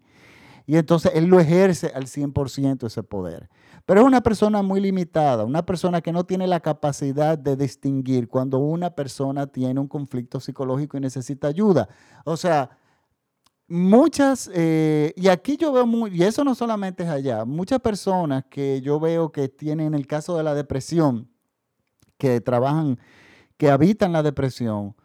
Y 0.65 0.77
entonces 0.77 1.11
él 1.15 1.25
lo 1.25 1.39
ejerce 1.39 1.91
al 1.93 2.05
100% 2.05 2.87
ese 2.87 3.03
poder. 3.03 3.49
Pero 3.85 4.01
es 4.01 4.07
una 4.07 4.21
persona 4.21 4.61
muy 4.61 4.79
limitada, 4.79 5.43
una 5.43 5.65
persona 5.65 6.01
que 6.01 6.13
no 6.13 6.23
tiene 6.23 6.47
la 6.47 6.61
capacidad 6.61 7.37
de 7.37 7.57
distinguir 7.57 8.29
cuando 8.29 8.59
una 8.59 8.89
persona 8.91 9.47
tiene 9.47 9.79
un 9.79 9.87
conflicto 9.87 10.39
psicológico 10.39 10.97
y 10.97 11.01
necesita 11.01 11.47
ayuda. 11.47 11.89
O 12.23 12.37
sea, 12.37 12.77
muchas, 13.67 14.49
eh, 14.53 15.13
y 15.17 15.27
aquí 15.27 15.57
yo 15.57 15.73
veo, 15.73 15.85
muy, 15.85 16.11
y 16.15 16.23
eso 16.23 16.43
no 16.45 16.55
solamente 16.55 17.03
es 17.03 17.09
allá, 17.09 17.43
muchas 17.43 17.79
personas 17.79 18.45
que 18.49 18.81
yo 18.81 18.99
veo 18.99 19.31
que 19.31 19.49
tienen 19.49 19.93
el 19.93 20.07
caso 20.07 20.37
de 20.37 20.43
la 20.43 20.53
depresión, 20.53 21.29
que 22.17 22.39
trabajan, 22.39 22.97
que 23.57 23.69
habitan 23.69 24.13
la 24.13 24.23
depresión, 24.23 24.95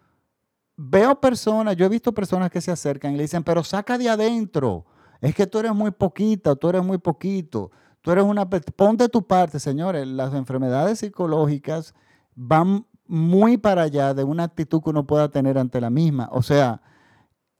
veo 0.77 1.21
personas, 1.21 1.77
yo 1.77 1.87
he 1.87 1.89
visto 1.89 2.15
personas 2.15 2.51
que 2.51 2.61
se 2.61 2.71
acercan 2.71 3.13
y 3.13 3.17
le 3.17 3.23
dicen, 3.23 3.43
pero 3.43 3.65
saca 3.65 3.99
de 3.99 4.09
adentro, 4.09 4.87
es 5.21 5.35
que 5.35 5.47
tú 5.47 5.59
eres 5.59 5.75
muy 5.75 5.91
poquita, 5.91 6.55
tú 6.57 6.69
eres 6.69 6.85
muy 6.85 6.99
poquito, 6.99 7.71
tú 8.01 8.11
eres 8.13 8.25
una, 8.25 8.49
ponte 8.49 9.09
tu 9.09 9.27
parte, 9.27 9.59
señores, 9.59 10.07
las 10.07 10.35
enfermedades 10.35 11.01
psicológicas 11.01 11.95
van 12.35 12.87
muy 13.07 13.57
para 13.57 13.83
allá 13.83 14.15
de 14.15 14.25
una 14.25 14.45
actitud 14.45 14.83
que 14.83 14.91
uno 14.91 15.07
pueda 15.07 15.29
tener 15.31 15.59
ante 15.59 15.81
la 15.81 15.91
misma, 15.91 16.29
o 16.33 16.43
sea, 16.43 16.83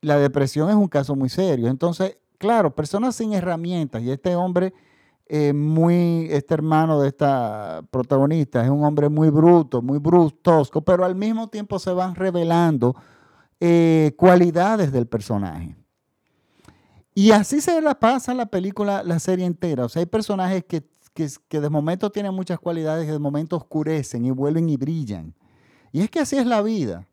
la 0.01 0.17
depresión 0.17 0.69
es 0.69 0.75
un 0.75 0.87
caso 0.87 1.15
muy 1.15 1.29
serio, 1.29 1.67
entonces, 1.67 2.17
claro, 2.37 2.73
personas 2.73 3.15
sin 3.15 3.33
herramientas, 3.33 4.01
y 4.01 4.11
este 4.11 4.35
hombre... 4.35 4.73
Eh, 5.31 5.53
muy, 5.53 6.25
este 6.31 6.55
hermano 6.55 6.99
de 6.99 7.09
esta 7.09 7.83
protagonista 7.91 8.63
es 8.63 8.69
un 8.71 8.83
hombre 8.83 9.09
muy 9.09 9.29
bruto, 9.29 9.79
muy 9.79 9.99
brusco, 9.99 10.81
pero 10.83 11.05
al 11.05 11.13
mismo 11.13 11.47
tiempo 11.49 11.77
se 11.77 11.91
van 11.91 12.15
revelando 12.15 12.95
eh, 13.59 14.13
cualidades 14.17 14.91
del 14.91 15.05
personaje. 15.05 15.75
Y 17.19 17.31
así 17.31 17.59
se 17.59 17.81
la 17.81 17.99
pasa 17.99 18.33
la 18.33 18.45
película, 18.45 19.03
la 19.03 19.19
serie 19.19 19.45
entera. 19.45 19.83
O 19.83 19.89
sea, 19.89 19.99
hay 19.99 20.05
personajes 20.05 20.63
que, 20.63 20.87
que 21.49 21.59
de 21.59 21.69
momento 21.69 22.09
tienen 22.09 22.33
muchas 22.33 22.59
cualidades 22.59 23.09
y 23.09 23.11
de 23.11 23.19
momento 23.19 23.57
oscurecen 23.57 24.23
y 24.23 24.31
vuelven 24.31 24.69
y 24.69 24.77
brillan. 24.77 25.35
Y 25.91 25.99
es 25.99 26.09
que 26.09 26.21
así 26.21 26.37
es 26.37 26.45
la 26.45 26.61
vida. 26.61 27.05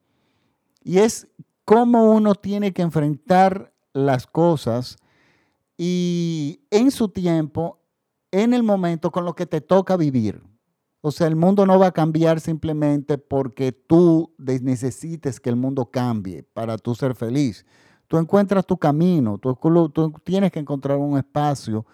Y 0.85 0.99
es 0.99 1.27
cómo 1.65 2.13
uno 2.13 2.37
tiene 2.37 2.73
que 2.73 2.83
enfrentar 2.83 3.73
las 3.95 4.29
cosas 4.29 4.97
y 5.77 6.61
en 6.71 6.93
su 6.93 7.09
tiempo 7.09 7.81
en 8.31 8.55
el 8.55 8.63
momento 8.63 9.11
con 9.11 9.25
lo 9.25 9.35
que 9.35 9.47
te 9.47 9.61
toca 9.61 9.97
vivir. 9.97 10.41
O 11.01 11.11
sea, 11.11 11.27
el 11.27 11.35
mundo 11.35 11.67
no 11.67 11.81
va 11.81 11.89
a 11.89 11.93
cambiar 11.93 12.41
simplemente 12.41 13.19
porque 13.19 13.73
tú 13.73 14.33
necesites 14.39 15.41
que 15.41 15.51
el 15.51 15.57
mundo 15.57 15.91
cambie 15.91 16.45
para 16.45 16.79
tú 16.79 16.95
ser 16.95 17.17
feliz. 17.17 17.67
Tú 18.09 18.19
encuentras 18.19 18.65
tu 18.67 18.77
camino, 18.77 19.39
tú, 19.39 20.15
tienes 20.25 20.53
que 20.53 20.61
encontrar 20.61 20.99
un 20.99 21.19
espacio 21.19 21.85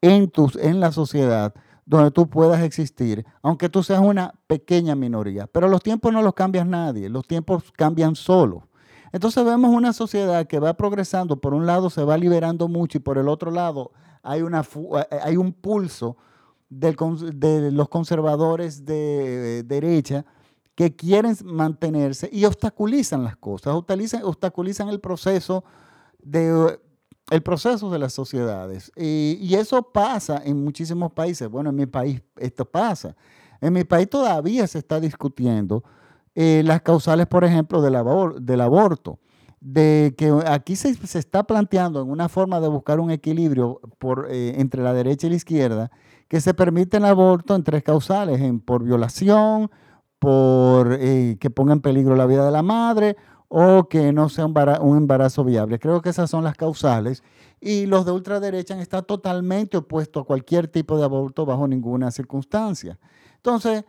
en, 0.00 0.30
tus, 0.30 0.56
en 0.56 0.80
la 0.80 0.92
sociedad 0.92 1.54
donde 1.86 2.10
tú 2.10 2.28
puedas 2.28 2.62
existir, 2.62 3.24
aunque 3.42 3.68
tú 3.68 3.82
seas 3.82 4.00
una 4.00 4.34
pequeña 4.46 4.94
minoría. 4.94 5.46
Pero 5.46 5.68
los 5.68 5.82
tiempos 5.82 6.12
no 6.12 6.22
los 6.22 6.34
cambias 6.34 6.66
nadie, 6.66 7.08
los 7.08 7.26
tiempos 7.26 7.72
cambian 7.72 8.14
solos. 8.16 8.62
Entonces 9.12 9.44
vemos 9.44 9.70
una 9.70 9.92
sociedad 9.92 10.46
que 10.46 10.58
va 10.58 10.74
progresando, 10.74 11.40
por 11.40 11.54
un 11.54 11.66
lado 11.66 11.88
se 11.88 12.02
va 12.02 12.18
liberando 12.18 12.68
mucho 12.68 12.98
y 12.98 13.00
por 13.00 13.16
el 13.18 13.28
otro 13.28 13.50
lado 13.50 13.92
hay, 14.22 14.42
una, 14.42 14.62
eh, 14.62 15.18
hay 15.22 15.36
un 15.36 15.52
pulso 15.52 16.16
de 16.68 17.70
los 17.70 17.88
conservadores 17.88 18.84
de 18.84 19.62
derecha 19.62 20.24
que 20.74 20.94
quieren 20.94 21.36
mantenerse 21.44 22.28
y 22.32 22.44
obstaculizan 22.44 23.24
las 23.24 23.36
cosas, 23.36 23.74
obstaculizan, 23.74 24.88
el 24.88 25.00
proceso 25.00 25.64
de 26.22 26.78
el 27.30 27.42
proceso 27.42 27.90
de 27.90 27.98
las 27.98 28.12
sociedades. 28.12 28.92
Y, 28.96 29.54
eso 29.54 29.82
pasa 29.82 30.42
en 30.44 30.62
muchísimos 30.62 31.12
países. 31.12 31.48
Bueno, 31.48 31.70
en 31.70 31.76
mi 31.76 31.86
país 31.86 32.22
esto 32.36 32.66
pasa. 32.66 33.16
En 33.60 33.72
mi 33.72 33.84
país 33.84 34.10
todavía 34.10 34.66
se 34.66 34.78
está 34.78 35.00
discutiendo 35.00 35.84
eh, 36.34 36.62
las 36.64 36.82
causales, 36.82 37.26
por 37.26 37.44
ejemplo, 37.44 37.80
del, 37.80 37.96
del 38.40 38.60
aborto 38.60 39.18
de 39.64 40.14
que 40.18 40.30
aquí 40.46 40.76
se, 40.76 40.90
está 40.90 41.44
planteando 41.44 42.02
en 42.02 42.10
una 42.10 42.28
forma 42.28 42.60
de 42.60 42.68
buscar 42.68 43.00
un 43.00 43.10
equilibrio 43.10 43.80
eh, 44.28 44.56
entre 44.58 44.82
la 44.82 44.92
derecha 44.92 45.26
y 45.26 45.30
la 45.30 45.36
izquierda, 45.36 45.90
que 46.28 46.42
se 46.42 46.52
permite 46.52 46.98
el 46.98 47.06
aborto 47.06 47.54
en 47.54 47.64
tres 47.64 47.82
causales, 47.82 48.42
en, 48.42 48.60
por 48.60 48.84
violación, 48.84 49.70
por 50.24 50.96
eh, 50.98 51.36
que 51.38 51.50
ponga 51.50 51.74
en 51.74 51.80
peligro 51.82 52.16
la 52.16 52.24
vida 52.24 52.46
de 52.46 52.50
la 52.50 52.62
madre 52.62 53.16
o 53.48 53.88
que 53.88 54.10
no 54.10 54.30
sea 54.30 54.46
un, 54.46 54.96
embarazo 54.96 55.44
viable. 55.44 55.78
Creo 55.78 56.00
que 56.00 56.08
esas 56.08 56.30
son 56.30 56.44
las 56.44 56.56
causales. 56.56 57.22
Y 57.60 57.84
los 57.84 58.06
de 58.06 58.12
ultraderecha 58.12 58.80
están 58.80 59.04
totalmente 59.04 59.76
opuestos 59.76 60.22
a 60.22 60.26
cualquier 60.26 60.68
tipo 60.68 60.96
de 60.96 61.04
aborto 61.04 61.44
bajo 61.44 61.68
ninguna 61.68 62.10
circunstancia. 62.10 62.98
Entonces, 63.36 63.84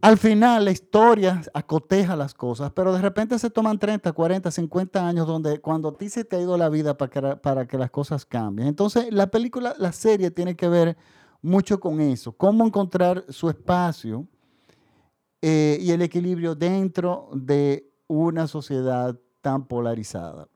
al 0.00 0.16
final 0.16 0.64
la 0.64 0.70
historia 0.70 1.42
acoteja 1.52 2.14
las 2.14 2.34
cosas, 2.34 2.70
pero 2.70 2.92
de 2.92 3.02
repente 3.02 3.36
se 3.38 3.50
toman 3.50 3.80
30, 3.80 4.12
40, 4.12 4.48
50 4.48 5.08
años 5.08 5.26
donde 5.26 5.60
cuando 5.60 5.88
a 5.88 5.98
ti 5.98 6.08
se 6.08 6.24
te 6.24 6.36
ha 6.36 6.40
ido 6.40 6.56
la 6.56 6.68
vida 6.68 6.96
para 6.96 7.10
que, 7.10 7.36
para 7.36 7.66
que 7.66 7.78
las 7.78 7.90
cosas 7.90 8.24
cambien. 8.24 8.68
Entonces 8.68 9.12
la 9.12 9.26
película, 9.26 9.74
la 9.76 9.90
serie 9.90 10.30
tiene 10.30 10.54
que 10.54 10.68
ver 10.68 10.96
mucho 11.42 11.80
con 11.80 12.00
eso, 12.00 12.30
cómo 12.32 12.64
encontrar 12.64 13.24
su 13.28 13.50
espacio 13.50 14.26
eh, 15.40 15.78
y 15.80 15.90
el 15.90 16.02
equilibrio 16.02 16.54
dentro 16.54 17.30
de 17.32 17.90
una 18.06 18.46
sociedad 18.46 19.18
tan 19.40 19.66
polarizada. 19.66 20.48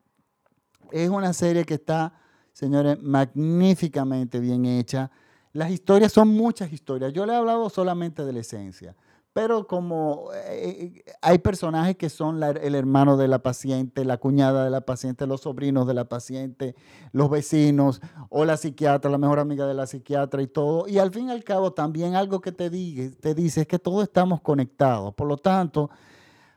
Es 0.91 1.09
una 1.09 1.33
serie 1.33 1.65
que 1.65 1.75
está, 1.75 2.13
señores, 2.51 3.01
magníficamente 3.01 4.39
bien 4.39 4.65
hecha. 4.65 5.09
Las 5.53 5.71
historias 5.71 6.11
son 6.11 6.29
muchas 6.29 6.71
historias. 6.73 7.13
Yo 7.13 7.25
le 7.25 7.33
he 7.33 7.35
hablado 7.35 7.69
solamente 7.69 8.25
de 8.25 8.33
la 8.33 8.39
esencia 8.39 8.95
pero 9.33 9.65
como 9.65 10.29
eh, 10.35 11.03
hay 11.21 11.39
personajes 11.39 11.97
que 11.97 12.09
son 12.09 12.41
el 12.43 12.75
hermano 12.75 13.17
de 13.17 13.27
la 13.27 13.39
paciente, 13.39 14.05
la 14.05 14.17
cuñada 14.17 14.63
de 14.63 14.69
la 14.69 14.81
paciente, 14.81 15.25
los 15.25 15.41
sobrinos 15.41 15.87
de 15.87 15.95
la 15.95 16.07
paciente, 16.07 16.75
los 17.11 17.31
vecinos 17.31 17.99
o 18.29 18.45
la 18.45 18.57
psiquiatra, 18.57 19.09
la 19.09 19.17
mejor 19.17 19.39
amiga 19.39 19.65
de 19.65 19.73
la 19.73 19.87
psiquiatra 19.87 20.43
y 20.43 20.47
todo. 20.47 20.87
Y 20.87 20.99
al 20.99 21.11
fin 21.11 21.29
y 21.29 21.31
al 21.31 21.43
cabo 21.43 21.73
también 21.73 22.15
algo 22.15 22.41
que 22.41 22.51
te, 22.51 22.69
te 22.69 23.33
dice 23.33 23.61
es 23.61 23.67
que 23.67 23.79
todos 23.79 24.03
estamos 24.03 24.39
conectados. 24.41 25.15
Por 25.15 25.27
lo 25.27 25.37
tanto, 25.37 25.89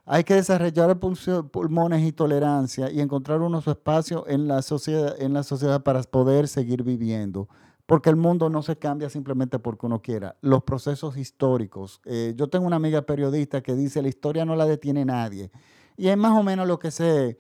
hay 0.05 0.23
que 0.23 0.35
desarrollar 0.35 0.99
pulmones 0.99 2.07
y 2.07 2.13
tolerancia 2.13 2.91
y 2.91 3.01
encontrar 3.01 3.41
uno 3.41 3.63
su 3.63 3.71
espacio 3.71 4.25
en 4.29 4.49
la 4.49 4.61
sociedad, 4.61 5.21
en 5.21 5.33
la 5.33 5.43
sociedad 5.43 5.83
para 5.83 6.03
poder 6.03 6.47
seguir 6.47 6.83
viviendo. 6.83 7.49
Porque 7.87 8.11
el 8.11 8.17
mundo 8.17 8.51
no 8.51 8.63
se 8.63 8.77
cambia 8.77 9.09
simplemente 9.09 9.59
porque 9.59 9.87
uno 9.87 10.03
quiera. 10.03 10.37
Los 10.41 10.65
procesos 10.65 11.17
históricos. 11.17 12.01
Eh, 12.05 12.35
yo 12.37 12.49
tengo 12.49 12.67
una 12.67 12.77
amiga 12.77 13.03
periodista 13.03 13.63
que 13.63 13.75
dice, 13.75 14.03
la 14.03 14.09
historia 14.09 14.45
no 14.45 14.57
la 14.57 14.67
detiene 14.67 15.05
nadie. 15.05 15.51
Y 15.97 16.09
es 16.09 16.17
más 16.17 16.37
o 16.37 16.43
menos 16.43 16.67
lo 16.67 16.79
que 16.79 16.91
se, 16.91 17.39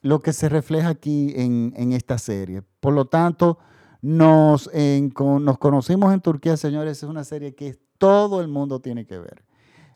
lo 0.00 0.20
que 0.20 0.32
se 0.32 0.48
refleja 0.48 0.90
aquí 0.90 1.32
en, 1.36 1.74
en 1.76 1.92
esta 1.92 2.16
serie. 2.18 2.62
Por 2.80 2.94
lo 2.94 3.06
tanto, 3.06 3.58
nos, 4.00 4.70
nos 4.72 5.58
conocimos 5.58 6.14
en 6.14 6.20
Turquía, 6.20 6.56
señores. 6.56 7.02
Es 7.02 7.08
una 7.08 7.24
serie 7.24 7.54
que 7.54 7.76
todo 7.98 8.40
el 8.40 8.48
mundo 8.48 8.80
tiene 8.80 9.04
que 9.04 9.18
ver 9.18 9.44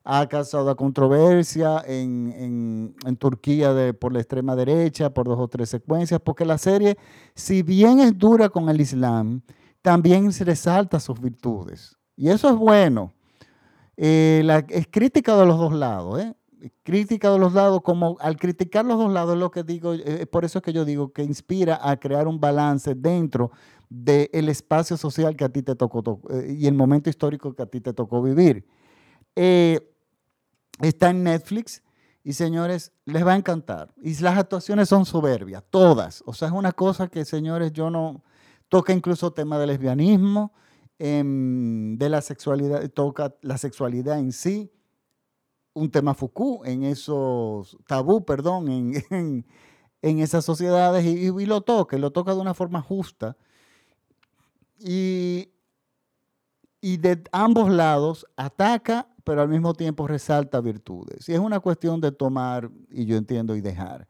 ha 0.08 0.28
causado 0.28 0.74
controversia 0.76 1.82
en, 1.84 2.94
Turquía 3.18 3.74
de, 3.74 3.92
por 3.92 4.12
la 4.12 4.20
extrema 4.20 4.54
derecha, 4.54 5.12
por 5.12 5.26
dos 5.26 5.38
o 5.38 5.48
tres 5.48 5.68
secuencias, 5.68 6.20
porque 6.20 6.44
la 6.44 6.58
serie, 6.58 6.96
si 7.34 7.62
bien 7.64 7.98
es 7.98 8.16
dura 8.16 8.48
con 8.48 8.68
el 8.68 8.80
Islam, 8.80 9.42
también 9.86 10.32
se 10.32 10.42
resalta 10.42 10.98
sus 10.98 11.20
virtudes. 11.20 11.96
Y 12.16 12.28
eso 12.28 12.48
es 12.48 12.56
bueno. 12.56 13.12
Eh, 13.96 14.42
la, 14.44 14.58
es 14.68 14.88
crítica 14.90 15.36
de 15.36 15.46
los 15.46 15.56
dos 15.58 15.72
lados, 15.72 16.20
¿eh? 16.20 16.34
Crítica 16.82 17.30
de 17.30 17.38
los 17.38 17.52
lados, 17.52 17.82
como 17.82 18.16
al 18.18 18.36
criticar 18.36 18.84
los 18.84 18.98
dos 18.98 19.12
lados, 19.12 19.34
es 19.34 19.38
lo 19.38 19.52
que 19.52 19.62
digo, 19.62 19.94
eh, 19.94 20.26
por 20.26 20.44
eso 20.44 20.58
es 20.58 20.64
que 20.64 20.72
yo 20.72 20.84
digo 20.84 21.12
que 21.12 21.22
inspira 21.22 21.78
a 21.80 21.96
crear 22.00 22.26
un 22.26 22.40
balance 22.40 22.96
dentro 22.96 23.52
del 23.88 24.48
espacio 24.48 24.96
social 24.96 25.36
que 25.36 25.44
a 25.44 25.50
ti 25.50 25.62
te 25.62 25.76
tocó 25.76 26.20
eh, 26.30 26.56
y 26.58 26.66
el 26.66 26.74
momento 26.74 27.08
histórico 27.08 27.54
que 27.54 27.62
a 27.62 27.66
ti 27.66 27.80
te 27.80 27.92
tocó 27.92 28.20
vivir. 28.20 28.66
Está 29.36 31.10
en 31.10 31.22
Netflix 31.22 31.80
y 32.24 32.32
señores, 32.32 32.90
les 33.04 33.24
va 33.24 33.34
a 33.34 33.36
encantar. 33.36 33.94
Y 34.02 34.16
las 34.16 34.36
actuaciones 34.36 34.88
son 34.88 35.06
soberbias, 35.06 35.62
todas. 35.70 36.24
O 36.26 36.34
sea, 36.34 36.48
es 36.48 36.54
una 36.54 36.72
cosa 36.72 37.06
que, 37.06 37.24
señores, 37.24 37.72
yo 37.72 37.88
no... 37.88 38.24
Toca 38.68 38.92
incluso 38.92 39.32
tema 39.32 39.58
del 39.58 39.68
lesbianismo, 39.68 40.52
em, 40.98 41.96
de 41.96 42.08
la 42.08 42.20
sexualidad, 42.20 42.88
toca 42.90 43.34
la 43.42 43.58
sexualidad 43.58 44.18
en 44.18 44.32
sí, 44.32 44.72
un 45.74 45.90
tema 45.90 46.14
Foucault 46.14 46.66
en 46.66 46.84
esos, 46.84 47.76
tabú, 47.86 48.24
perdón, 48.24 48.68
en, 48.68 49.44
esas 50.20 50.44
sociedades 50.44 51.04
y, 51.04 51.28
y, 51.28 51.46
lo 51.46 51.60
toca, 51.60 51.98
lo 51.98 52.12
toca 52.12 52.34
de 52.34 52.40
una 52.40 52.54
forma 52.54 52.80
justa. 52.80 53.36
Y, 54.78 55.50
y 56.80 56.96
de 56.98 57.22
ambos 57.32 57.70
lados 57.70 58.26
ataca 58.36 59.08
pero 59.26 59.42
al 59.42 59.48
mismo 59.48 59.74
tiempo 59.74 60.06
resalta 60.06 60.60
virtudes. 60.60 61.28
Y 61.28 61.32
es 61.32 61.40
una 61.40 61.58
cuestión 61.58 62.00
de 62.00 62.12
tomar, 62.12 62.70
y 62.88 63.06
yo 63.06 63.16
entiendo, 63.16 63.56
y 63.56 63.60
dejar. 63.60 64.06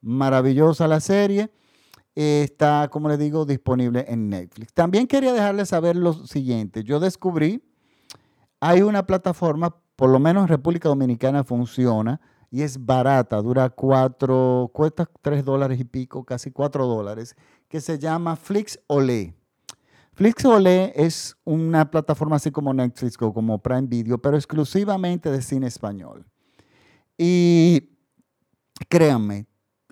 Maravillosa 0.00 0.88
la 0.88 0.98
serie. 0.98 1.50
Está, 2.16 2.88
como 2.90 3.08
les 3.08 3.18
digo, 3.18 3.44
disponible 3.44 4.04
en 4.08 4.30
Netflix. 4.30 4.72
También 4.72 5.06
quería 5.06 5.32
dejarles 5.32 5.68
saber 5.68 5.96
lo 5.96 6.14
siguiente. 6.14 6.82
Yo 6.82 6.98
descubrí, 6.98 7.62
hay 8.58 8.82
una 8.82 9.06
plataforma, 9.06 9.76
por 9.94 10.10
lo 10.10 10.18
menos 10.18 10.42
en 10.42 10.48
República 10.48 10.88
Dominicana 10.88 11.44
funciona, 11.44 12.20
y 12.50 12.62
es 12.62 12.84
barata, 12.84 13.40
dura 13.42 13.68
cuatro, 13.68 14.70
cuesta 14.72 15.08
tres 15.20 15.44
dólares 15.44 15.78
y 15.78 15.84
pico, 15.84 16.24
casi 16.24 16.50
cuatro 16.50 16.86
dólares, 16.86 17.36
que 17.68 17.80
se 17.80 17.98
llama 17.98 18.34
Flix 18.34 18.80
Olé. 18.86 19.34
Flixolé 20.16 20.94
es 20.96 21.36
una 21.44 21.90
plataforma 21.90 22.36
así 22.36 22.50
como 22.50 22.72
Netflix 22.72 23.20
o 23.20 23.34
como 23.34 23.58
Prime 23.58 23.82
Video, 23.82 24.16
pero 24.16 24.38
exclusivamente 24.38 25.30
de 25.30 25.42
cine 25.42 25.66
español. 25.66 26.24
Y 27.18 27.90
créanme, 28.88 29.44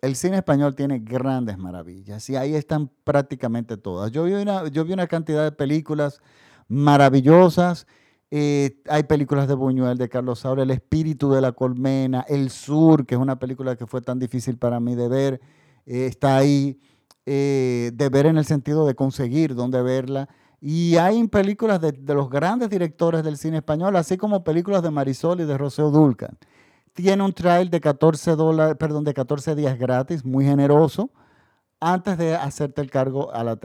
el 0.05 0.17
cine 0.17 0.37
español 0.37 0.75
tiene 0.75 0.99
grandes 0.99 1.57
maravillas 1.59 2.29
y 2.29 2.37
ahí 2.37 2.55
están 2.55 2.90
prácticamente 3.05 3.77
todas. 3.77 4.11
Yo 4.11 4.25
vi 4.25 4.35
una, 4.35 4.69
yo 4.69 4.85
vi 4.85 4.93
una 4.93 5.07
cantidad 5.07 5.45
de 5.45 5.53
películas 5.53 6.21
maravillosas. 6.69 7.87
Eh, 8.31 8.83
hay 8.88 9.05
películas 9.05 9.49
de 9.49 9.55
Buñuel, 9.55 9.97
de 9.97 10.09
Carlos 10.09 10.40
Saura, 10.40 10.62
El 10.62 10.71
espíritu 10.71 11.33
de 11.33 11.40
la 11.40 11.53
colmena, 11.53 12.25
El 12.29 12.51
sur, 12.51 13.07
que 13.07 13.14
es 13.14 13.21
una 13.21 13.38
película 13.38 13.77
que 13.77 13.87
fue 13.87 14.03
tan 14.03 14.19
difícil 14.19 14.59
para 14.59 14.81
mí 14.81 14.95
de 14.95 15.09
ver, 15.09 15.40
eh, 15.87 16.07
está 16.07 16.37
ahí. 16.37 16.79
Eh, 17.27 17.90
de 17.95 18.09
ver 18.11 18.27
en 18.27 18.37
el 18.37 18.45
sentido 18.45 18.87
de 18.87 18.95
conseguir 18.95 19.55
dónde 19.55 19.81
verla. 19.83 20.29
Y 20.61 20.97
hay 20.97 21.27
películas 21.29 21.81
de, 21.81 21.93
los 22.14 22.29
grandes 22.29 22.69
directores 22.69 23.25
del 23.25 23.38
cine 23.38 23.59
español, 23.59 23.97
así 23.97 24.17
como 24.19 24.45
películas 24.45 24.83
de 24.83 24.90
Marisol 24.90 25.40
y 25.40 25.45
de 25.45 25.57
Rocío 25.57 25.90
Dulcan. 25.90 26.38
Tiene 26.95 27.25
un 27.25 27.33
trial 27.33 27.71
de 27.71 27.81
14, 27.81 28.37
dólares, 28.37 28.77
perdón, 28.79 29.03
de 29.03 29.13
14 29.13 29.57
días 29.57 29.77
gratis, 29.77 30.25
muy 30.25 30.45
generoso, 30.45 31.11
antes 31.81 32.17
de 32.17 32.37
hacerte 32.37 32.81
el 32.81 32.91
cargo 32.91 33.35
a 33.35 33.43
la, 33.43 33.59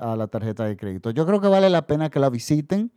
a 0.00 0.16
la 0.16 0.28
tarjeta 0.28 0.64
de 0.64 0.76
crédito. 0.76 1.10
Yo 1.10 1.26
creo 1.26 1.40
que 1.40 1.48
vale 1.48 1.68
la 1.68 1.88
pena 1.88 2.10
que 2.10 2.20
la 2.20 2.30
visiten. 2.30 2.92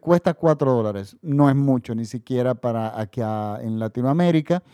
cuesta 0.00 0.34
4 0.34 0.72
dólares, 0.72 1.16
no 1.22 1.48
es 1.48 1.54
mucho 1.54 1.94
ni 1.94 2.04
siquiera 2.06 2.56
para 2.56 3.00
aquí 3.00 3.20
en 3.20 3.78
Latinoamérica. 3.78 4.64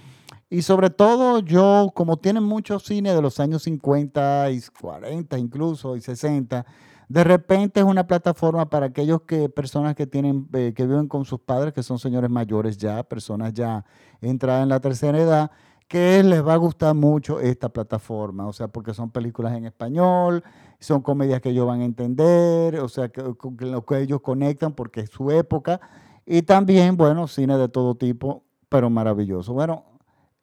Y 0.48 0.62
sobre 0.62 0.88
todo 0.88 1.40
yo, 1.40 1.92
como 1.94 2.16
tienen 2.16 2.44
mucho 2.44 2.78
cine 2.78 3.12
de 3.12 3.20
los 3.20 3.38
años 3.38 3.64
50 3.64 4.50
y 4.52 4.62
40 4.80 5.38
incluso 5.38 5.96
y 5.96 6.00
60, 6.00 6.64
de 7.08 7.24
repente 7.24 7.80
es 7.80 7.86
una 7.86 8.06
plataforma 8.06 8.68
para 8.68 8.86
aquellos 8.86 9.22
que, 9.22 9.48
personas 9.48 9.94
que, 9.94 10.06
tienen, 10.06 10.46
eh, 10.52 10.72
que 10.76 10.86
viven 10.86 11.08
con 11.08 11.24
sus 11.24 11.40
padres, 11.40 11.72
que 11.72 11.82
son 11.82 11.98
señores 11.98 12.30
mayores 12.30 12.76
ya, 12.76 13.02
personas 13.02 13.54
ya 13.54 13.84
entradas 14.20 14.62
en 14.62 14.68
la 14.68 14.80
tercera 14.80 15.18
edad, 15.18 15.50
que 15.88 16.22
les 16.22 16.46
va 16.46 16.52
a 16.52 16.58
gustar 16.58 16.94
mucho 16.94 17.40
esta 17.40 17.70
plataforma, 17.70 18.46
o 18.46 18.52
sea, 18.52 18.68
porque 18.68 18.92
son 18.92 19.10
películas 19.10 19.54
en 19.56 19.64
español, 19.64 20.44
son 20.78 21.00
comedias 21.00 21.40
que 21.40 21.48
ellos 21.48 21.66
van 21.66 21.80
a 21.80 21.86
entender, 21.86 22.78
o 22.80 22.88
sea, 22.88 23.08
que, 23.08 23.22
lo 23.22 23.84
que 23.86 23.98
ellos 23.98 24.20
conectan 24.20 24.74
porque 24.74 25.00
es 25.00 25.10
su 25.10 25.30
época, 25.30 25.80
y 26.26 26.42
también, 26.42 26.98
bueno, 26.98 27.26
cine 27.26 27.56
de 27.56 27.70
todo 27.70 27.94
tipo, 27.94 28.44
pero 28.68 28.90
maravilloso. 28.90 29.54
Bueno, 29.54 29.84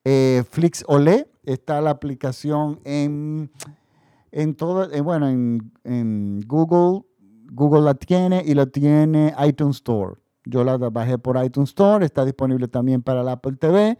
eh, 0.03 0.43
Flix 0.49 0.83
Olé, 0.87 1.27
está 1.43 1.79
la 1.79 1.91
aplicación 1.91 2.79
en, 2.83 3.51
en 4.35 4.53
todo, 4.53 4.91
eh, 4.91 4.99
bueno, 4.99 5.29
en, 5.29 6.41
Google, 6.45 7.05
Google 7.53 7.81
la 7.83 7.93
tiene 7.93 8.43
y 8.45 8.53
la 8.53 8.65
tiene 8.65 9.33
iTunes 9.47 9.77
Store. 9.77 10.15
Yo 10.43 10.65
la 10.65 10.77
bajé 10.77 11.17
por 11.17 11.41
iTunes 11.41 11.69
Store, 11.69 12.05
está 12.05 12.25
disponible 12.25 12.67
también 12.67 13.01
para 13.01 13.23
la 13.23 13.31
Apple 13.33 13.55
TV. 13.57 13.97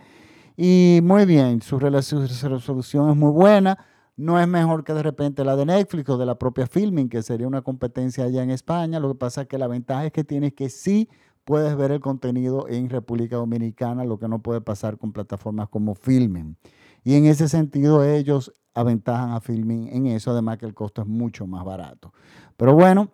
Y 0.57 0.99
muy 1.03 1.25
bien, 1.25 1.61
su, 1.61 1.79
resolución 1.79 3.09
es 3.09 3.15
muy 3.15 3.31
buena. 3.31 3.77
No 4.17 4.37
es 4.37 4.47
mejor 4.47 4.83
que 4.83 4.93
de 4.93 5.03
repente 5.03 5.45
la 5.45 5.55
de 5.55 5.65
Netflix 5.65 6.09
o 6.09 6.17
de 6.17 6.25
la 6.25 6.37
propia 6.37 6.67
Filming, 6.67 7.07
que 7.07 7.23
sería 7.23 7.47
una 7.47 7.61
competencia 7.61 8.25
allá 8.25 8.43
en 8.43 8.51
España. 8.51 8.99
Lo 8.99 9.07
que 9.07 9.15
pasa 9.15 9.43
es 9.43 9.47
que 9.47 9.57
la 9.57 9.67
ventaja 9.67 10.05
es 10.05 10.11
que 10.11 10.25
tiene 10.25 10.53
que 10.53 10.69
sí 10.69 11.09
puedes 11.45 11.77
ver 11.77 11.91
el 11.91 12.01
contenido 12.01 12.67
en 12.67 12.89
República 12.89 13.37
Dominicana, 13.37 14.03
lo 14.03 14.19
que 14.19 14.27
no 14.27 14.41
puede 14.41 14.59
pasar 14.59 14.97
con 14.97 15.13
plataformas 15.13 15.69
como 15.69 15.95
Filming. 15.95 16.57
Y 17.03 17.13
en 17.13 17.25
ese 17.25 17.47
sentido 17.47 18.03
ellos 18.03 18.51
aventajan 18.75 19.31
a 19.31 19.41
Filming 19.41 19.87
en 19.87 20.05
eso, 20.07 20.31
además 20.31 20.57
que 20.57 20.65
el 20.65 20.73
costo 20.73 21.01
es 21.01 21.07
mucho 21.07 21.47
más 21.47 21.65
barato. 21.65 22.13
Pero 22.57 22.75
bueno, 22.75 23.09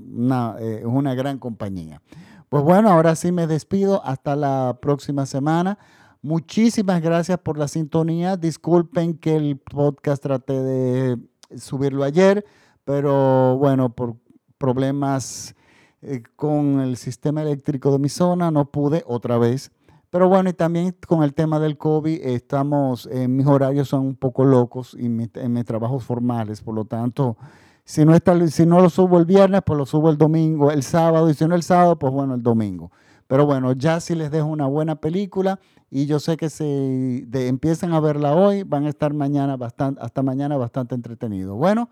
Eh, 0.60 0.80
es 0.82 0.86
una 0.86 1.14
gran 1.14 1.38
compañía. 1.38 2.02
Pues 2.50 2.64
bueno, 2.64 2.90
ahora 2.90 3.16
sí 3.16 3.32
me 3.32 3.48
despido. 3.48 4.04
Hasta 4.04 4.36
la 4.36 4.80
próxima 4.82 5.26
semana. 5.26 5.78
Muchísimas 6.22 7.02
gracias 7.02 7.40
por 7.40 7.58
la 7.58 7.68
sintonía. 7.68 8.38
Disculpen 8.38 9.18
que 9.18 9.36
el 9.36 9.58
podcast 9.58 10.22
traté 10.22 10.62
de 10.62 11.18
subirlo 11.58 12.04
ayer, 12.04 12.46
pero 12.84 13.58
bueno, 13.58 13.94
por 13.94 14.18
problemas 14.60 15.56
eh, 16.02 16.24
con 16.36 16.80
el 16.80 16.98
sistema 16.98 17.42
eléctrico 17.42 17.92
de 17.92 18.00
mi 18.00 18.10
zona 18.10 18.52
no 18.52 18.72
pude 18.72 19.04
otra 19.06 19.38
vez. 19.38 19.72
Pero 20.10 20.28
bueno, 20.28 20.50
y 20.50 20.54
también 20.54 20.96
con 21.08 21.24
el 21.24 21.34
tema 21.34 21.60
del 21.60 21.78
COVID, 21.78 22.22
estamos, 22.26 23.08
en 23.12 23.36
mis 23.38 23.48
horarios 23.48 23.88
son 23.88 24.02
un 24.08 24.16
poco 24.16 24.44
locos 24.44 24.96
y 25.00 25.06
en 25.06 25.54
mis 25.54 25.66
trabajos 25.66 26.04
formales, 26.04 26.62
por 26.62 26.76
lo 26.76 26.84
tanto, 26.84 27.38
si 27.86 28.06
no, 28.06 28.14
está, 28.14 28.48
si 28.48 28.66
no 28.66 28.82
lo 28.82 28.90
subo 28.90 29.18
el 29.20 29.26
viernes, 29.26 29.62
pues 29.66 29.78
lo 29.78 29.86
subo 29.86 30.10
el 30.10 30.18
domingo, 30.18 30.72
el 30.72 30.84
sábado, 30.84 31.30
y 31.30 31.34
si 31.34 31.46
no 31.46 31.56
el 31.56 31.64
sábado, 31.64 31.98
pues 31.98 32.12
bueno, 32.12 32.36
el 32.36 32.44
domingo. 32.44 32.92
Pero 33.28 33.46
bueno, 33.46 33.72
ya 33.72 34.02
si 34.02 34.14
les 34.14 34.32
dejo 34.32 34.48
una 34.48 34.68
buena 34.68 34.96
película 34.96 35.60
y 35.90 36.06
yo 36.06 36.20
sé 36.20 36.36
que 36.36 36.50
si 36.50 37.26
empiezan 37.32 37.94
a 37.94 38.02
verla 38.02 38.36
hoy, 38.36 38.64
van 38.64 38.86
a 38.86 38.90
estar 38.90 39.14
mañana 39.14 39.56
bastante, 39.56 40.02
hasta 40.02 40.22
mañana 40.22 40.58
bastante 40.58 40.96
entretenidos. 40.96 41.58
Bueno, 41.58 41.90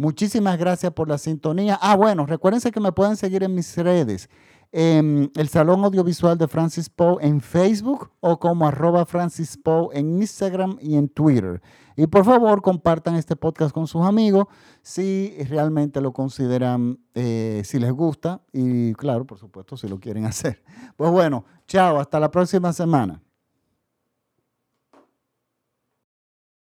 muchísimas 0.00 0.58
gracias 0.58 0.92
por 0.92 1.08
la 1.08 1.18
sintonía. 1.18 1.78
Ah, 1.80 1.94
bueno, 1.94 2.26
recuérdense 2.26 2.72
que 2.72 2.80
me 2.80 2.92
pueden 2.92 3.16
seguir 3.16 3.42
en 3.42 3.54
mis 3.54 3.76
redes 3.76 4.28
en 4.72 5.32
el 5.34 5.48
Salón 5.48 5.84
Audiovisual 5.84 6.38
de 6.38 6.46
Francis 6.46 6.88
Poe 6.88 7.16
en 7.20 7.40
Facebook 7.40 8.10
o 8.20 8.38
como 8.38 8.66
arroba 8.66 9.04
Francis 9.04 9.56
Poe 9.56 9.88
en 9.92 10.20
Instagram 10.20 10.78
y 10.80 10.96
en 10.96 11.08
Twitter. 11.08 11.60
Y 11.96 12.06
por 12.06 12.24
favor, 12.24 12.62
compartan 12.62 13.16
este 13.16 13.36
podcast 13.36 13.72
con 13.74 13.86
sus 13.86 14.02
amigos 14.02 14.46
si 14.82 15.34
realmente 15.48 16.00
lo 16.00 16.12
consideran, 16.12 16.98
eh, 17.14 17.62
si 17.64 17.78
les 17.78 17.92
gusta 17.92 18.42
y 18.52 18.94
claro, 18.94 19.26
por 19.26 19.38
supuesto, 19.38 19.76
si 19.76 19.88
lo 19.88 19.98
quieren 19.98 20.24
hacer. 20.26 20.62
Pues 20.96 21.10
bueno, 21.10 21.44
chao, 21.66 21.98
hasta 21.98 22.20
la 22.20 22.30
próxima 22.30 22.72
semana. 22.72 23.20